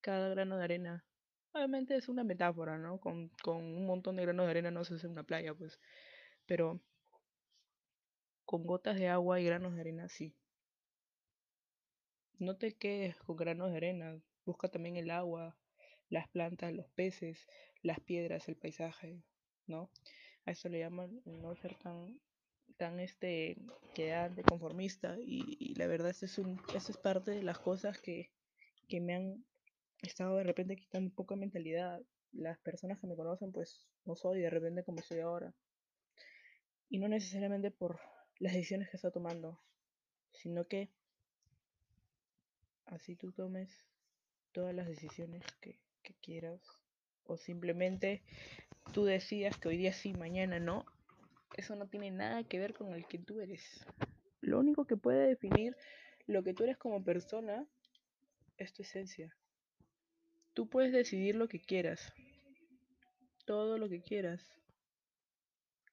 Cada 0.00 0.28
grano 0.28 0.58
de 0.58 0.64
arena. 0.64 1.04
Obviamente 1.52 1.96
es 1.96 2.08
una 2.08 2.24
metáfora, 2.24 2.78
¿no? 2.78 2.98
Con, 3.00 3.30
con 3.42 3.56
un 3.56 3.86
montón 3.86 4.16
de 4.16 4.22
granos 4.22 4.46
de 4.46 4.50
arena 4.50 4.70
no 4.70 4.84
se 4.84 4.94
hace 4.94 5.06
una 5.06 5.22
playa, 5.22 5.54
pues. 5.54 5.80
Pero 6.46 6.80
con 8.44 8.66
gotas 8.66 8.96
de 8.98 9.08
agua 9.08 9.40
y 9.40 9.44
granos 9.44 9.74
de 9.74 9.80
arena, 9.80 10.08
sí. 10.08 10.36
No 12.38 12.56
te 12.56 12.74
quedes 12.74 13.16
con 13.16 13.36
granos 13.36 13.70
de 13.70 13.76
arena. 13.78 14.20
Busca 14.44 14.68
también 14.68 14.96
el 14.96 15.10
agua, 15.10 15.56
las 16.10 16.28
plantas, 16.28 16.74
los 16.74 16.88
peces, 16.90 17.46
las 17.82 18.00
piedras, 18.00 18.48
el 18.48 18.56
paisaje, 18.56 19.22
¿no? 19.66 19.90
A 20.46 20.50
eso 20.52 20.68
le 20.68 20.80
llaman 20.80 21.22
no 21.24 21.54
ser 21.56 21.74
tan, 21.76 22.20
tan 22.76 23.00
este, 23.00 23.56
quedante, 23.94 24.42
conformista. 24.42 25.16
Y, 25.20 25.74
la 25.76 25.86
verdad, 25.86 26.10
eso 26.10 26.26
es, 26.26 26.38
un, 26.38 26.60
eso 26.74 26.92
es 26.92 26.98
parte 26.98 27.30
de 27.30 27.42
las 27.42 27.58
cosas 27.58 27.98
que, 28.00 28.30
que 28.88 29.00
me 29.00 29.14
han 29.14 29.44
estado 30.02 30.36
de 30.36 30.44
repente 30.44 30.76
quitando 30.76 31.14
poca 31.14 31.36
mentalidad. 31.36 32.02
Las 32.32 32.58
personas 32.58 32.98
que 33.00 33.06
me 33.06 33.16
conocen, 33.16 33.52
pues 33.52 33.86
no 34.04 34.16
soy 34.16 34.40
de 34.40 34.50
repente 34.50 34.84
como 34.84 35.02
soy 35.02 35.20
ahora. 35.20 35.54
Y 36.88 36.98
no 36.98 37.08
necesariamente 37.08 37.70
por 37.70 38.00
las 38.38 38.52
decisiones 38.52 38.90
que 38.90 38.96
está 38.96 39.10
tomando, 39.10 39.60
sino 40.32 40.66
que 40.66 40.90
así 42.86 43.16
tú 43.16 43.32
tomes 43.32 43.70
todas 44.52 44.74
las 44.74 44.86
decisiones 44.86 45.42
que, 45.60 45.80
que 46.02 46.14
quieras 46.14 46.83
o 47.26 47.36
simplemente 47.36 48.22
tú 48.92 49.04
decidas 49.04 49.56
que 49.58 49.68
hoy 49.68 49.76
día 49.76 49.92
sí, 49.92 50.14
mañana 50.14 50.60
no, 50.60 50.84
eso 51.56 51.76
no 51.76 51.86
tiene 51.86 52.10
nada 52.10 52.44
que 52.44 52.58
ver 52.58 52.74
con 52.74 52.94
el 52.94 53.06
que 53.06 53.18
tú 53.18 53.40
eres. 53.40 53.86
Lo 54.40 54.58
único 54.58 54.86
que 54.86 54.96
puede 54.96 55.26
definir 55.26 55.76
lo 56.26 56.42
que 56.42 56.54
tú 56.54 56.64
eres 56.64 56.78
como 56.78 57.04
persona 57.04 57.66
es 58.56 58.72
tu 58.72 58.82
esencia. 58.82 59.36
Tú 60.54 60.68
puedes 60.68 60.92
decidir 60.92 61.34
lo 61.34 61.48
que 61.48 61.60
quieras, 61.60 62.12
todo 63.44 63.76
lo 63.76 63.88
que 63.88 64.02
quieras, 64.02 64.58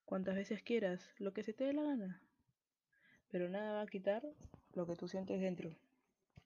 cuantas 0.06 0.36
veces 0.36 0.62
quieras, 0.62 1.10
lo 1.18 1.34
que 1.34 1.44
se 1.44 1.54
te 1.54 1.66
dé 1.66 1.74
la 1.74 1.84
gana. 1.84 2.22
Pero 3.30 3.50
nada 3.50 3.74
va 3.74 3.82
a 3.82 3.88
quitar 3.88 4.24
lo 4.74 4.86
que 4.86 4.96
tú 4.96 5.08
sientes 5.08 5.42
dentro, 5.42 5.76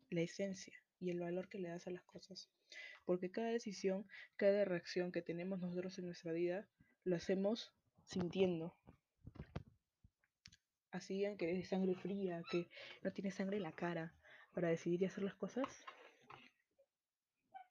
la 0.09 0.21
esencia 0.21 0.73
y 0.99 1.09
el 1.09 1.19
valor 1.19 1.49
que 1.49 1.59
le 1.59 1.69
das 1.69 1.87
a 1.87 1.91
las 1.91 2.03
cosas. 2.03 2.49
Porque 3.05 3.31
cada 3.31 3.49
decisión, 3.49 4.07
cada 4.35 4.65
reacción 4.65 5.11
que 5.11 5.21
tenemos 5.21 5.59
nosotros 5.59 5.97
en 5.99 6.05
nuestra 6.05 6.31
vida, 6.31 6.67
lo 7.03 7.15
hacemos 7.15 7.73
sintiendo. 8.03 8.75
Así 10.91 11.25
que 11.37 11.59
es 11.59 11.69
sangre 11.69 11.95
fría, 11.95 12.41
que 12.49 12.67
no 13.03 13.11
tiene 13.11 13.31
sangre 13.31 13.57
en 13.57 13.63
la 13.63 13.73
cara 13.73 14.13
para 14.53 14.69
decidir 14.69 15.01
y 15.01 15.05
hacer 15.05 15.23
las 15.23 15.35
cosas, 15.35 15.67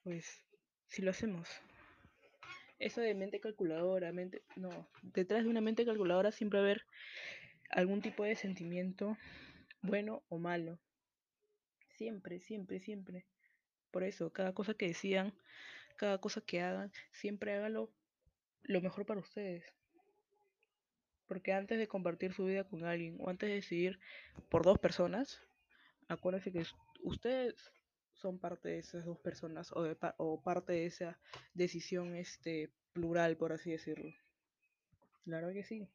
pues 0.02 0.42
si 0.86 1.02
lo 1.02 1.10
hacemos. 1.10 1.48
Eso 2.78 3.00
de 3.00 3.14
mente 3.14 3.40
calculadora, 3.40 4.12
mente, 4.12 4.42
no, 4.56 4.90
detrás 5.02 5.44
de 5.44 5.50
una 5.50 5.62
mente 5.62 5.86
calculadora 5.86 6.32
siempre 6.32 6.58
va 6.58 6.66
a 6.66 6.68
haber 6.68 6.82
algún 7.70 8.02
tipo 8.02 8.24
de 8.24 8.36
sentimiento 8.36 9.16
bueno 9.80 10.22
o 10.28 10.38
malo. 10.38 10.78
Siempre, 11.96 12.40
siempre, 12.40 12.80
siempre. 12.80 13.26
Por 13.94 14.02
eso, 14.02 14.32
cada 14.32 14.52
cosa 14.52 14.74
que 14.74 14.88
decidan, 14.88 15.32
cada 15.96 16.18
cosa 16.18 16.40
que 16.40 16.60
hagan, 16.60 16.90
siempre 17.12 17.54
háganlo 17.54 17.92
lo 18.64 18.80
mejor 18.80 19.06
para 19.06 19.20
ustedes. 19.20 19.72
Porque 21.28 21.52
antes 21.52 21.78
de 21.78 21.86
compartir 21.86 22.32
su 22.32 22.44
vida 22.44 22.64
con 22.64 22.84
alguien 22.84 23.18
o 23.20 23.30
antes 23.30 23.48
de 23.48 23.54
decidir 23.54 24.00
por 24.48 24.64
dos 24.64 24.80
personas, 24.80 25.40
acuérdense 26.08 26.50
que 26.50 26.66
ustedes 27.04 27.54
son 28.14 28.40
parte 28.40 28.70
de 28.70 28.78
esas 28.80 29.04
dos 29.04 29.20
personas 29.20 29.70
o, 29.70 29.84
de, 29.84 29.96
o 30.16 30.42
parte 30.42 30.72
de 30.72 30.86
esa 30.86 31.16
decisión 31.54 32.16
este, 32.16 32.72
plural, 32.94 33.36
por 33.36 33.52
así 33.52 33.70
decirlo. 33.70 34.12
La 35.24 35.36
verdad 35.36 35.52
que 35.52 35.62
sí. 35.62 35.86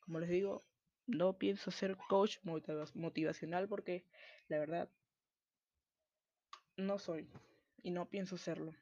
Como 0.00 0.18
les 0.18 0.30
digo, 0.30 0.64
no 1.06 1.38
pienso 1.38 1.70
ser 1.70 1.96
coach 2.08 2.38
motivacional 2.42 3.68
porque 3.68 4.04
la 4.48 4.58
verdad 4.58 4.90
no 6.76 6.98
soy 6.98 7.28
y 7.82 7.90
no 7.90 8.08
pienso 8.08 8.36
serlo. 8.36 8.74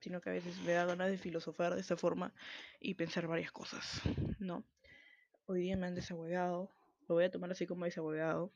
Sino 0.00 0.20
que 0.20 0.30
a 0.30 0.32
veces 0.32 0.58
me 0.62 0.72
da 0.72 0.84
ganas 0.84 1.10
de 1.10 1.18
filosofar 1.18 1.74
de 1.74 1.80
esta 1.80 1.96
forma 1.96 2.32
y 2.80 2.94
pensar 2.94 3.26
varias 3.26 3.52
cosas, 3.52 4.02
¿no? 4.38 4.64
Hoy 5.46 5.60
día 5.60 5.76
me 5.76 5.86
han 5.86 5.94
desahuevado, 5.94 6.70
lo 7.08 7.14
voy 7.14 7.24
a 7.24 7.30
tomar 7.30 7.52
así 7.52 7.66
como 7.66 7.84
desahuevado. 7.84 8.52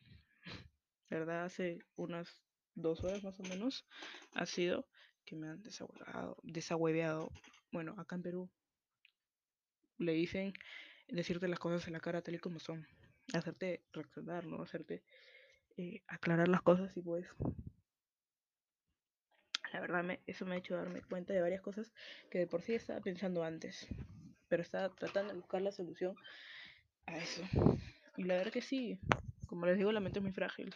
La 1.09 1.19
verdad, 1.19 1.45
hace 1.45 1.79
unas 1.95 2.41
dos 2.75 3.05
horas 3.05 3.23
más 3.23 3.39
o 3.39 3.43
menos 3.45 3.87
ha 4.35 4.47
sido 4.47 4.87
que 5.25 5.37
me 5.37 5.49
han 5.49 5.63
desahueveado. 6.43 7.31
Bueno, 7.71 7.95
acá 7.99 8.17
en 8.17 8.23
Perú 8.23 8.51
le 9.99 10.13
dicen 10.13 10.53
decirte 11.09 11.49
las 11.49 11.59
cosas 11.59 11.87
en 11.87 11.93
la 11.93 12.01
cara 12.01 12.23
tal 12.23 12.35
y 12.35 12.39
como 12.39 12.59
son, 12.59 12.87
hacerte 13.33 13.83
reaccionar, 13.93 14.45
¿no? 14.47 14.63
Hacerte 14.63 15.03
eh, 15.77 16.03
aclarar 16.07 16.49
las 16.49 16.63
cosas 16.63 16.97
y 16.97 17.03
pues 17.03 17.27
la 19.77 19.83
verdad 19.83 20.05
me, 20.05 20.21
eso 20.27 20.47
me 20.47 20.55
ha 20.55 20.59
hecho 20.59 20.75
darme 20.75 21.03
cuenta 21.03 21.35
de 21.35 21.43
varias 21.43 21.61
cosas 21.61 21.93
que 22.31 22.39
de 22.39 22.47
por 22.47 22.63
sí 22.63 22.75
estaba 22.75 22.99
pensando 23.01 23.45
antes, 23.45 23.87
pero 24.49 24.63
estaba 24.63 24.89
tratando 24.89 25.35
de 25.35 25.39
buscar 25.39 25.61
la 25.61 25.71
solución 25.71 26.17
a 27.05 27.19
eso. 27.19 27.43
Y 28.17 28.25
la 28.25 28.39
verdad 28.39 28.51
que 28.51 28.63
sí, 28.63 28.99
como 29.47 29.67
les 29.67 29.77
digo, 29.77 29.93
la 29.93 30.01
mente 30.01 30.19
es 30.19 30.23
muy 30.23 30.33
frágil. 30.33 30.75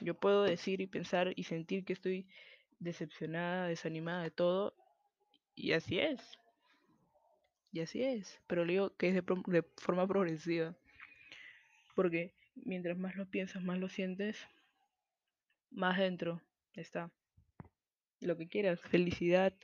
Yo 0.00 0.14
puedo 0.14 0.42
decir 0.42 0.80
y 0.80 0.88
pensar 0.88 1.32
y 1.36 1.44
sentir 1.44 1.84
que 1.84 1.92
estoy 1.92 2.26
decepcionada, 2.80 3.68
desanimada 3.68 4.24
de 4.24 4.32
todo, 4.32 4.74
y 5.54 5.70
así 5.70 6.00
es. 6.00 6.20
Y 7.70 7.78
así 7.78 8.02
es, 8.02 8.40
pero 8.48 8.64
le 8.64 8.72
digo 8.72 8.96
que 8.96 9.06
es 9.06 9.14
de, 9.14 9.22
de 9.22 9.62
forma 9.76 10.08
progresiva. 10.08 10.74
Porque 11.94 12.34
mientras 12.56 12.98
más 12.98 13.14
lo 13.14 13.26
piensas, 13.26 13.62
más 13.62 13.78
lo 13.78 13.88
sientes, 13.88 14.36
más 15.70 15.96
dentro 15.96 16.42
está. 16.72 17.12
Lo 18.24 18.38
que 18.38 18.48
quieras, 18.48 18.80
felicidad, 18.80 19.54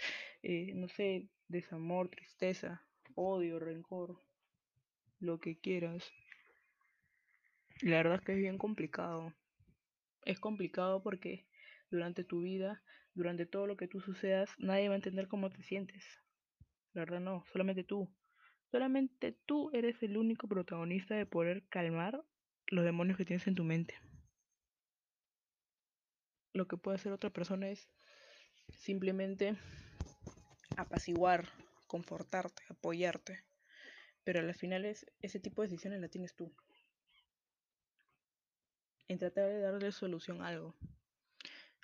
eh, 0.43 0.73
no 0.75 0.87
sé, 0.89 1.31
desamor, 1.49 2.11
tristeza, 2.11 2.87
odio, 3.15 3.59
rencor, 3.59 4.21
lo 5.19 5.41
que 5.41 5.59
quieras. 5.59 6.13
La 7.81 7.97
verdad 7.97 8.17
es 8.17 8.21
que 8.21 8.33
es 8.33 8.39
bien 8.39 8.59
complicado. 8.59 9.33
Es 10.27 10.39
complicado 10.39 11.03
porque 11.03 11.47
durante 11.91 12.23
tu 12.23 12.43
vida, 12.43 12.83
durante 13.15 13.47
todo 13.47 13.67
lo 13.67 13.79
que 13.79 13.89
tú 13.89 14.03
sucedas, 14.03 14.51
nadie 14.59 14.89
va 14.89 14.95
a 14.95 14.97
entender 14.97 15.27
cómo 15.27 15.49
te 15.49 15.63
sientes. 15.63 16.05
La 16.93 17.01
verdad 17.01 17.21
no, 17.21 17.47
solamente 17.55 17.83
tú. 17.83 18.15
Solamente 18.71 19.33
tú 19.47 19.71
eres 19.73 20.03
el 20.03 20.19
único 20.19 20.49
protagonista 20.49 21.15
de 21.15 21.25
poder 21.25 21.67
calmar 21.71 22.23
los 22.67 22.85
demonios 22.85 23.17
que 23.17 23.25
tienes 23.25 23.47
en 23.47 23.55
tu 23.55 23.65
mente. 23.65 23.95
Lo 26.53 26.69
que 26.69 26.77
puede 26.77 26.97
hacer 26.97 27.13
otra 27.13 27.31
persona 27.31 27.71
es 27.71 27.89
simplemente 28.79 29.57
apaciguar, 30.77 31.49
confortarte, 31.87 32.63
apoyarte. 32.69 33.45
Pero 34.25 34.41
al 34.41 34.55
final 34.55 34.85
es, 34.85 35.07
ese 35.23 35.41
tipo 35.41 35.63
de 35.63 35.69
decisiones 35.69 36.01
la 36.01 36.09
tienes 36.09 36.35
tú. 36.35 36.53
En 39.09 39.19
tratar 39.19 39.49
de 39.49 39.61
darle 39.61 39.93
solución 39.93 40.43
a 40.43 40.49
algo. 40.49 40.75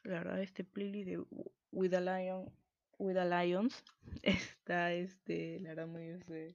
La 0.05 0.19
verdad, 0.19 0.41
este 0.41 0.63
playlist 0.65 1.09
de 1.09 1.25
With 1.73 1.95
a 1.95 2.01
Lion 2.01 2.53
with 2.99 3.15
the 3.15 3.25
Lions 3.25 3.85
está 4.23 4.93
este 4.93 5.61
la 5.61 5.71
verdad 5.71 5.87
muy 5.87 6.09
este, 6.09 6.55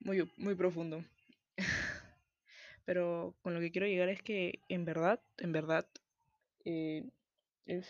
muy 0.00 0.30
muy 0.36 0.54
profundo 0.54 1.04
pero 2.84 3.34
con 3.42 3.54
lo 3.54 3.60
que 3.60 3.70
quiero 3.70 3.86
llegar 3.86 4.08
es 4.08 4.22
que 4.22 4.60
en 4.68 4.84
verdad 4.84 5.20
en 5.38 5.52
verdad 5.52 5.88
eh, 6.64 7.04
es 7.66 7.86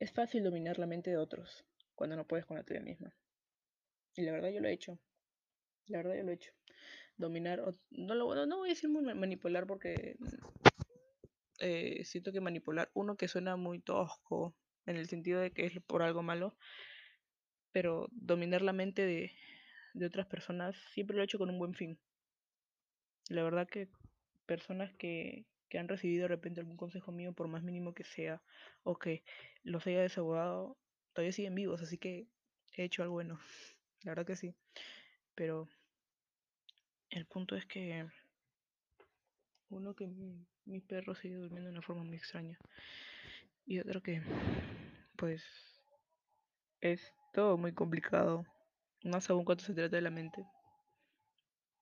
es 0.00 0.12
fácil 0.12 0.42
dominar 0.42 0.78
la 0.78 0.86
mente 0.86 1.10
de 1.10 1.16
otros 1.16 1.64
cuando 1.94 2.16
no 2.16 2.26
puedes 2.26 2.46
con 2.46 2.56
la 2.56 2.64
tuya 2.64 2.80
misma 2.80 3.14
y 4.16 4.22
la 4.22 4.32
verdad 4.32 4.50
yo 4.50 4.60
lo 4.60 4.68
he 4.68 4.72
hecho 4.72 4.98
la 5.86 5.98
verdad 5.98 6.16
yo 6.16 6.24
lo 6.24 6.30
he 6.32 6.34
hecho 6.34 6.52
dominar 7.16 7.62
no 7.90 8.14
lo 8.14 8.46
no 8.46 8.56
voy 8.56 8.70
a 8.70 8.72
decir 8.72 8.90
manipular 8.90 9.66
porque 9.66 10.16
eh, 11.60 12.04
siento 12.04 12.32
que 12.32 12.40
manipular 12.40 12.90
uno 12.94 13.16
que 13.16 13.28
suena 13.28 13.56
muy 13.56 13.80
tosco 13.80 14.56
en 14.86 14.96
el 14.96 15.08
sentido 15.08 15.40
de 15.40 15.52
que 15.52 15.66
es 15.66 15.80
por 15.86 16.02
algo 16.02 16.22
malo, 16.22 16.56
pero 17.70 18.08
dominar 18.12 18.62
la 18.62 18.72
mente 18.72 19.04
de, 19.04 19.32
de 19.92 20.06
otras 20.06 20.26
personas 20.26 20.74
siempre 20.94 21.16
lo 21.16 21.22
he 21.22 21.26
hecho 21.26 21.38
con 21.38 21.50
un 21.50 21.58
buen 21.58 21.74
fin. 21.74 21.98
La 23.28 23.42
verdad 23.42 23.68
que 23.68 23.88
personas 24.46 24.92
que, 24.94 25.44
que 25.70 25.78
han 25.78 25.88
recibido 25.88 26.24
de 26.24 26.28
repente 26.28 26.60
algún 26.60 26.76
consejo 26.76 27.12
mío, 27.12 27.32
por 27.32 27.48
más 27.48 27.62
mínimo 27.62 27.94
que 27.94 28.04
sea, 28.04 28.42
o 28.82 28.98
que 28.98 29.24
los 29.62 29.86
haya 29.86 30.02
desabogado, 30.02 30.76
todavía 31.14 31.32
siguen 31.32 31.54
vivos, 31.54 31.80
así 31.80 31.96
que 31.96 32.26
he 32.76 32.84
hecho 32.84 33.02
algo 33.02 33.14
bueno. 33.14 33.40
La 34.02 34.10
verdad 34.10 34.26
que 34.26 34.36
sí. 34.36 34.54
Pero 35.34 35.68
el 37.08 37.24
punto 37.26 37.56
es 37.56 37.64
que 37.64 38.06
uno 39.70 39.94
que 39.94 40.06
mi, 40.06 40.46
mi 40.64 40.80
perro 40.80 41.14
sigue 41.14 41.36
durmiendo 41.36 41.68
de 41.68 41.72
una 41.72 41.82
forma 41.82 42.02
muy 42.02 42.16
extraña. 42.16 42.58
Y 43.64 43.78
otro 43.78 44.02
que 44.02 44.20
pues 45.16 45.44
es 46.80 47.14
todo 47.32 47.56
muy 47.56 47.72
complicado, 47.72 48.44
más 49.04 49.30
aún 49.30 49.44
cuando 49.44 49.62
se 49.62 49.74
trata 49.74 49.96
de 49.96 50.02
la 50.02 50.10
mente. 50.10 50.44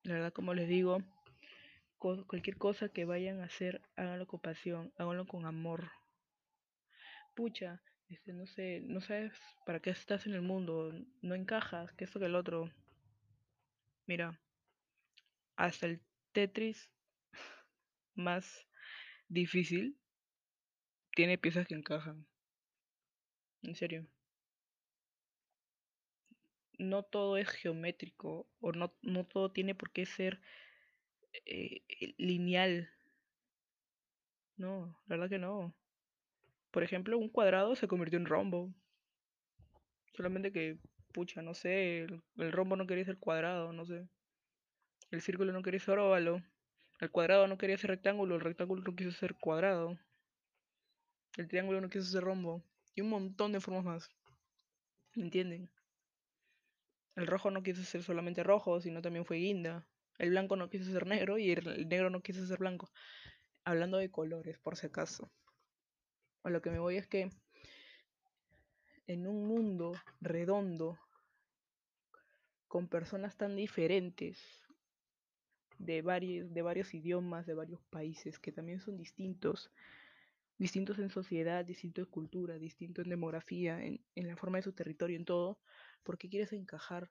La 0.03 0.13
verdad, 0.13 0.33
como 0.33 0.53
les 0.53 0.67
digo, 0.67 0.99
cualquier 1.99 2.57
cosa 2.57 2.89
que 2.89 3.05
vayan 3.05 3.41
a 3.41 3.45
hacer, 3.45 3.81
háganlo 3.95 4.25
con 4.25 4.39
pasión, 4.39 4.93
háganlo 4.97 5.27
con 5.27 5.45
amor. 5.45 5.91
Pucha, 7.35 7.81
este, 8.07 8.33
no 8.33 8.47
sé, 8.47 8.81
no 8.81 9.01
sabes 9.01 9.33
para 9.65 9.79
qué 9.81 9.91
estás 9.91 10.25
en 10.25 10.33
el 10.33 10.41
mundo, 10.41 10.93
no 11.21 11.35
encajas, 11.35 11.93
que 11.93 12.05
esto 12.05 12.19
que 12.19 12.25
el 12.25 12.35
otro. 12.35 12.71
Mira, 14.07 14.39
hasta 15.55 15.85
el 15.85 16.01
Tetris 16.31 16.89
más 18.15 18.65
difícil 19.27 19.99
tiene 21.11 21.37
piezas 21.37 21.67
que 21.67 21.75
encajan. 21.75 22.25
En 23.61 23.75
serio. 23.75 24.07
No 26.77 27.03
todo 27.03 27.35
es 27.35 27.49
geométrico 27.49 28.49
o 28.61 28.71
no, 28.71 28.95
no 29.01 29.25
todo 29.25 29.51
tiene 29.51 29.75
por 29.75 29.91
qué 29.91 30.05
ser 30.05 30.41
eh, 31.45 31.81
lineal. 32.17 32.89
No, 34.57 34.87
la 35.07 35.15
verdad 35.15 35.29
que 35.29 35.39
no. 35.39 35.73
Por 36.71 36.83
ejemplo, 36.83 37.17
un 37.17 37.29
cuadrado 37.29 37.75
se 37.75 37.87
convirtió 37.87 38.19
en 38.19 38.25
rombo. 38.25 38.73
Solamente 40.13 40.51
que, 40.51 40.77
pucha, 41.13 41.41
no 41.41 41.53
sé, 41.53 42.03
el, 42.03 42.21
el 42.37 42.51
rombo 42.51 42.75
no 42.75 42.85
quería 42.85 43.05
ser 43.05 43.17
cuadrado, 43.17 43.73
no 43.73 43.85
sé. 43.85 44.07
El 45.11 45.21
círculo 45.21 45.51
no 45.53 45.63
quería 45.63 45.79
ser 45.79 45.97
óvalo. 45.97 46.43
El 46.99 47.11
cuadrado 47.11 47.47
no 47.47 47.57
quería 47.57 47.77
ser 47.77 47.91
rectángulo, 47.91 48.35
el 48.35 48.41
rectángulo 48.41 48.83
no 48.83 48.95
quiso 48.95 49.11
ser 49.11 49.35
cuadrado. 49.35 49.97
El 51.37 51.47
triángulo 51.47 51.81
no 51.81 51.89
quiso 51.89 52.05
ser 52.05 52.23
rombo. 52.23 52.61
Y 52.95 53.01
un 53.01 53.09
montón 53.09 53.51
de 53.53 53.61
formas 53.61 53.85
más. 53.85 54.09
¿Me 55.15 55.23
entienden? 55.23 55.69
El 57.15 57.27
rojo 57.27 57.51
no 57.51 57.63
quiso 57.63 57.83
ser 57.83 58.03
solamente 58.03 58.43
rojo, 58.43 58.81
sino 58.81 59.01
también 59.01 59.25
fue 59.25 59.37
guinda. 59.37 59.85
El 60.19 60.29
blanco 60.31 60.55
no 60.57 60.69
quiso 60.69 60.91
ser 60.91 61.07
negro 61.07 61.37
y 61.37 61.51
el 61.51 61.87
negro 61.87 62.09
no 62.09 62.21
quiso 62.21 62.45
ser 62.45 62.59
blanco. 62.59 62.91
Hablando 63.63 63.97
de 63.97 64.11
colores, 64.11 64.59
por 64.59 64.75
si 64.75 64.87
acaso. 64.87 65.31
A 66.43 66.49
lo 66.49 66.61
que 66.61 66.69
me 66.69 66.79
voy 66.79 66.97
es 66.97 67.07
que 67.07 67.29
en 69.07 69.27
un 69.27 69.47
mundo 69.47 69.93
redondo, 70.21 70.99
con 72.67 72.87
personas 72.87 73.35
tan 73.35 73.55
diferentes, 73.55 74.37
de 75.79 76.01
varios, 76.01 76.53
de 76.53 76.61
varios 76.61 76.93
idiomas, 76.93 77.45
de 77.45 77.53
varios 77.53 77.81
países, 77.89 78.37
que 78.37 78.51
también 78.51 78.81
son 78.81 78.97
distintos, 78.97 79.71
distintos 80.57 80.99
en 80.99 81.09
sociedad, 81.09 81.65
distintos 81.65 82.05
en 82.05 82.11
cultura, 82.11 82.59
distintos 82.59 83.05
en 83.05 83.09
demografía, 83.09 83.83
en, 83.83 84.03
en 84.15 84.27
la 84.27 84.35
forma 84.35 84.57
de 84.57 84.63
su 84.63 84.73
territorio, 84.73 85.17
en 85.17 85.25
todo, 85.25 85.59
porque 86.03 86.29
quieres 86.29 86.51
encajar. 86.53 87.09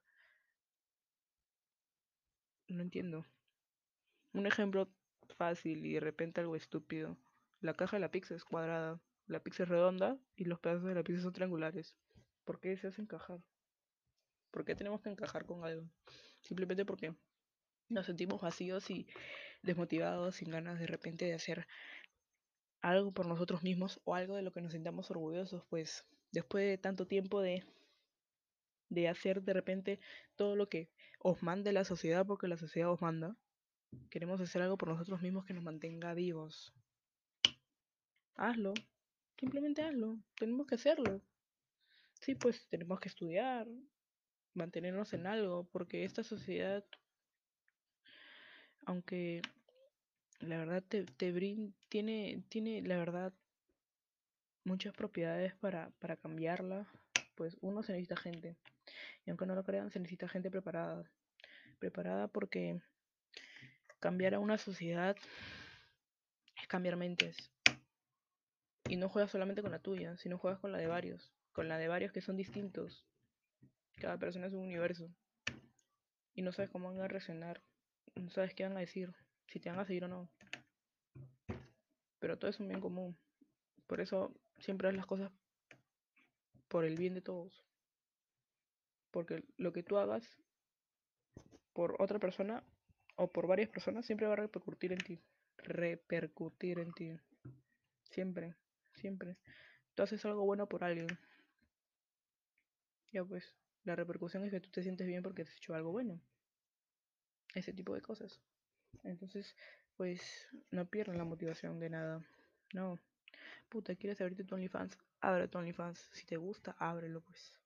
No 2.69 2.81
entiendo. 2.81 3.25
Un 4.33 4.45
ejemplo 4.45 4.89
fácil 5.35 5.85
y 5.85 5.93
de 5.93 5.99
repente 5.99 6.41
algo 6.41 6.55
estúpido. 6.55 7.17
La 7.61 7.73
caja 7.73 7.97
de 7.97 8.01
la 8.01 8.11
pizza 8.11 8.35
es 8.35 8.45
cuadrada, 8.45 9.01
la 9.27 9.41
pizza 9.41 9.63
es 9.63 9.69
redonda 9.69 10.17
y 10.35 10.45
los 10.45 10.59
pedazos 10.59 10.85
de 10.85 10.95
la 10.95 11.03
pizza 11.03 11.21
son 11.21 11.33
triangulares. 11.33 11.95
¿Por 12.45 12.59
qué 12.59 12.77
se 12.77 12.87
hace 12.87 13.01
encajar? 13.01 13.39
¿Por 14.51 14.65
qué 14.65 14.75
tenemos 14.75 15.01
que 15.01 15.09
encajar 15.09 15.45
con 15.45 15.63
algo? 15.65 15.89
Simplemente 16.41 16.85
porque 16.85 17.15
nos 17.89 18.05
sentimos 18.05 18.41
vacíos 18.41 18.89
y 18.89 19.07
desmotivados, 19.63 20.35
sin 20.35 20.49
ganas 20.49 20.79
de 20.79 20.87
repente 20.87 21.25
de 21.25 21.33
hacer 21.33 21.67
algo 22.81 23.11
por 23.11 23.25
nosotros 23.25 23.63
mismos 23.63 23.99
o 24.05 24.15
algo 24.15 24.35
de 24.35 24.41
lo 24.41 24.51
que 24.51 24.61
nos 24.61 24.73
sintamos 24.73 25.11
orgullosos, 25.11 25.63
pues 25.69 26.05
después 26.31 26.65
de 26.65 26.77
tanto 26.77 27.07
tiempo 27.07 27.41
de, 27.41 27.65
de 28.89 29.07
hacer 29.07 29.41
de 29.43 29.53
repente 29.53 29.99
todo 30.35 30.55
lo 30.55 30.69
que 30.69 30.89
os 31.19 31.41
mande 31.43 31.71
la 31.73 31.83
sociedad, 31.85 32.25
porque 32.25 32.47
la 32.47 32.57
sociedad 32.57 32.91
os 32.91 33.01
manda, 33.01 33.35
queremos 34.09 34.41
hacer 34.41 34.61
algo 34.61 34.77
por 34.77 34.89
nosotros 34.89 35.21
mismos 35.21 35.45
que 35.45 35.53
nos 35.53 35.63
mantenga 35.63 36.13
vivos. 36.13 36.73
Hazlo, 38.35 38.73
simplemente 39.37 39.83
hazlo, 39.83 40.17
tenemos 40.35 40.67
que 40.67 40.75
hacerlo. 40.75 41.21
Sí, 42.21 42.35
pues 42.35 42.67
tenemos 42.67 42.99
que 42.99 43.09
estudiar, 43.09 43.67
mantenernos 44.53 45.13
en 45.13 45.27
algo, 45.27 45.67
porque 45.71 46.03
esta 46.03 46.23
sociedad, 46.23 46.83
aunque 48.85 49.41
la 50.39 50.57
verdad 50.57 50.83
te, 50.87 51.03
te 51.03 51.33
tiene, 51.89 52.43
tiene 52.49 52.81
la 52.81 52.97
verdad 52.97 53.33
muchas 54.63 54.93
propiedades 54.93 55.55
para, 55.55 55.91
para 55.99 56.17
cambiarla, 56.17 56.87
pues 57.39 57.55
uno 57.61 57.83
se 57.83 57.93
necesita 57.93 58.17
gente. 58.17 58.57
Y 59.25 59.29
aunque 59.29 59.45
no 59.45 59.55
lo 59.55 59.63
crean, 59.63 59.91
se 59.91 59.99
necesita 59.99 60.27
gente 60.27 60.51
preparada. 60.51 61.09
Preparada 61.79 62.27
porque 62.27 62.81
cambiar 64.01 64.33
a 64.33 64.39
una 64.39 64.57
sociedad 64.57 65.15
es 66.61 66.67
cambiar 66.67 66.97
mentes. 66.97 67.37
Y 68.89 68.97
no 68.97 69.07
juegas 69.07 69.31
solamente 69.31 69.61
con 69.61 69.71
la 69.71 69.79
tuya, 69.79 70.17
sino 70.17 70.37
juegas 70.37 70.59
con 70.59 70.73
la 70.73 70.79
de 70.79 70.87
varios. 70.87 71.31
Con 71.53 71.69
la 71.69 71.77
de 71.77 71.87
varios 71.87 72.11
que 72.11 72.19
son 72.19 72.35
distintos. 72.35 73.07
Cada 73.95 74.17
persona 74.17 74.47
es 74.47 74.53
un 74.53 74.59
universo. 74.59 75.09
Y 76.35 76.41
no 76.41 76.51
sabes 76.51 76.69
cómo 76.69 76.89
van 76.89 76.99
a 76.99 77.07
reaccionar. 77.07 77.63
No 78.15 78.29
sabes 78.31 78.53
qué 78.53 78.63
van 78.63 78.75
a 78.75 78.81
decir. 78.81 79.13
Si 79.47 79.61
te 79.61 79.69
van 79.69 79.79
a 79.79 79.85
seguir 79.85 80.03
o 80.03 80.09
no. 80.09 80.29
Pero 82.19 82.37
todo 82.37 82.51
es 82.51 82.59
un 82.59 82.67
bien 82.67 82.81
común. 82.81 83.17
Por 83.87 84.01
eso 84.01 84.35
siempre 84.57 84.89
haz 84.89 84.95
las 84.95 85.05
cosas 85.05 85.31
por 86.69 86.85
el 86.85 86.95
bien 86.95 87.15
de 87.15 87.21
todos. 87.21 87.65
Porque 89.11 89.43
lo 89.57 89.73
que 89.73 89.83
tú 89.83 89.97
hagas 89.97 90.37
por 91.73 91.95
otra 91.99 92.19
persona 92.19 92.63
o 93.15 93.31
por 93.31 93.47
varias 93.47 93.69
personas 93.69 94.05
siempre 94.05 94.27
va 94.27 94.33
a 94.33 94.37
repercutir 94.37 94.93
en 94.93 94.99
ti. 94.99 95.19
Repercutir 95.57 96.79
en 96.79 96.93
ti. 96.93 97.19
Siempre, 98.03 98.55
siempre. 98.95 99.37
Tú 99.95 100.03
haces 100.03 100.23
algo 100.25 100.45
bueno 100.45 100.69
por 100.69 100.83
alguien. 100.83 101.07
Ya 103.11 103.25
pues, 103.25 103.55
la 103.83 103.95
repercusión 103.95 104.45
es 104.45 104.51
que 104.51 104.59
tú 104.59 104.69
te 104.69 104.83
sientes 104.83 105.07
bien 105.07 105.23
porque 105.23 105.41
has 105.41 105.55
hecho 105.57 105.73
algo 105.73 105.91
bueno. 105.91 106.21
Ese 107.55 107.73
tipo 107.73 107.95
de 107.95 108.01
cosas. 108.01 108.39
Entonces, 109.03 109.55
pues, 109.97 110.47
no 110.69 110.85
pierdan 110.85 111.17
la 111.17 111.25
motivación 111.25 111.79
de 111.79 111.89
nada. 111.89 112.23
No. 112.73 112.99
Puta, 113.69 113.95
¿quieres 113.95 114.21
abrirte 114.21 114.43
tu 114.43 114.55
OnlyFans? 114.55 114.97
Abre 115.21 115.47
tu 115.47 115.57
OnlyFans. 115.57 115.99
Si 116.13 116.25
te 116.25 116.37
gusta, 116.37 116.75
ábrelo, 116.79 117.21
pues. 117.21 117.59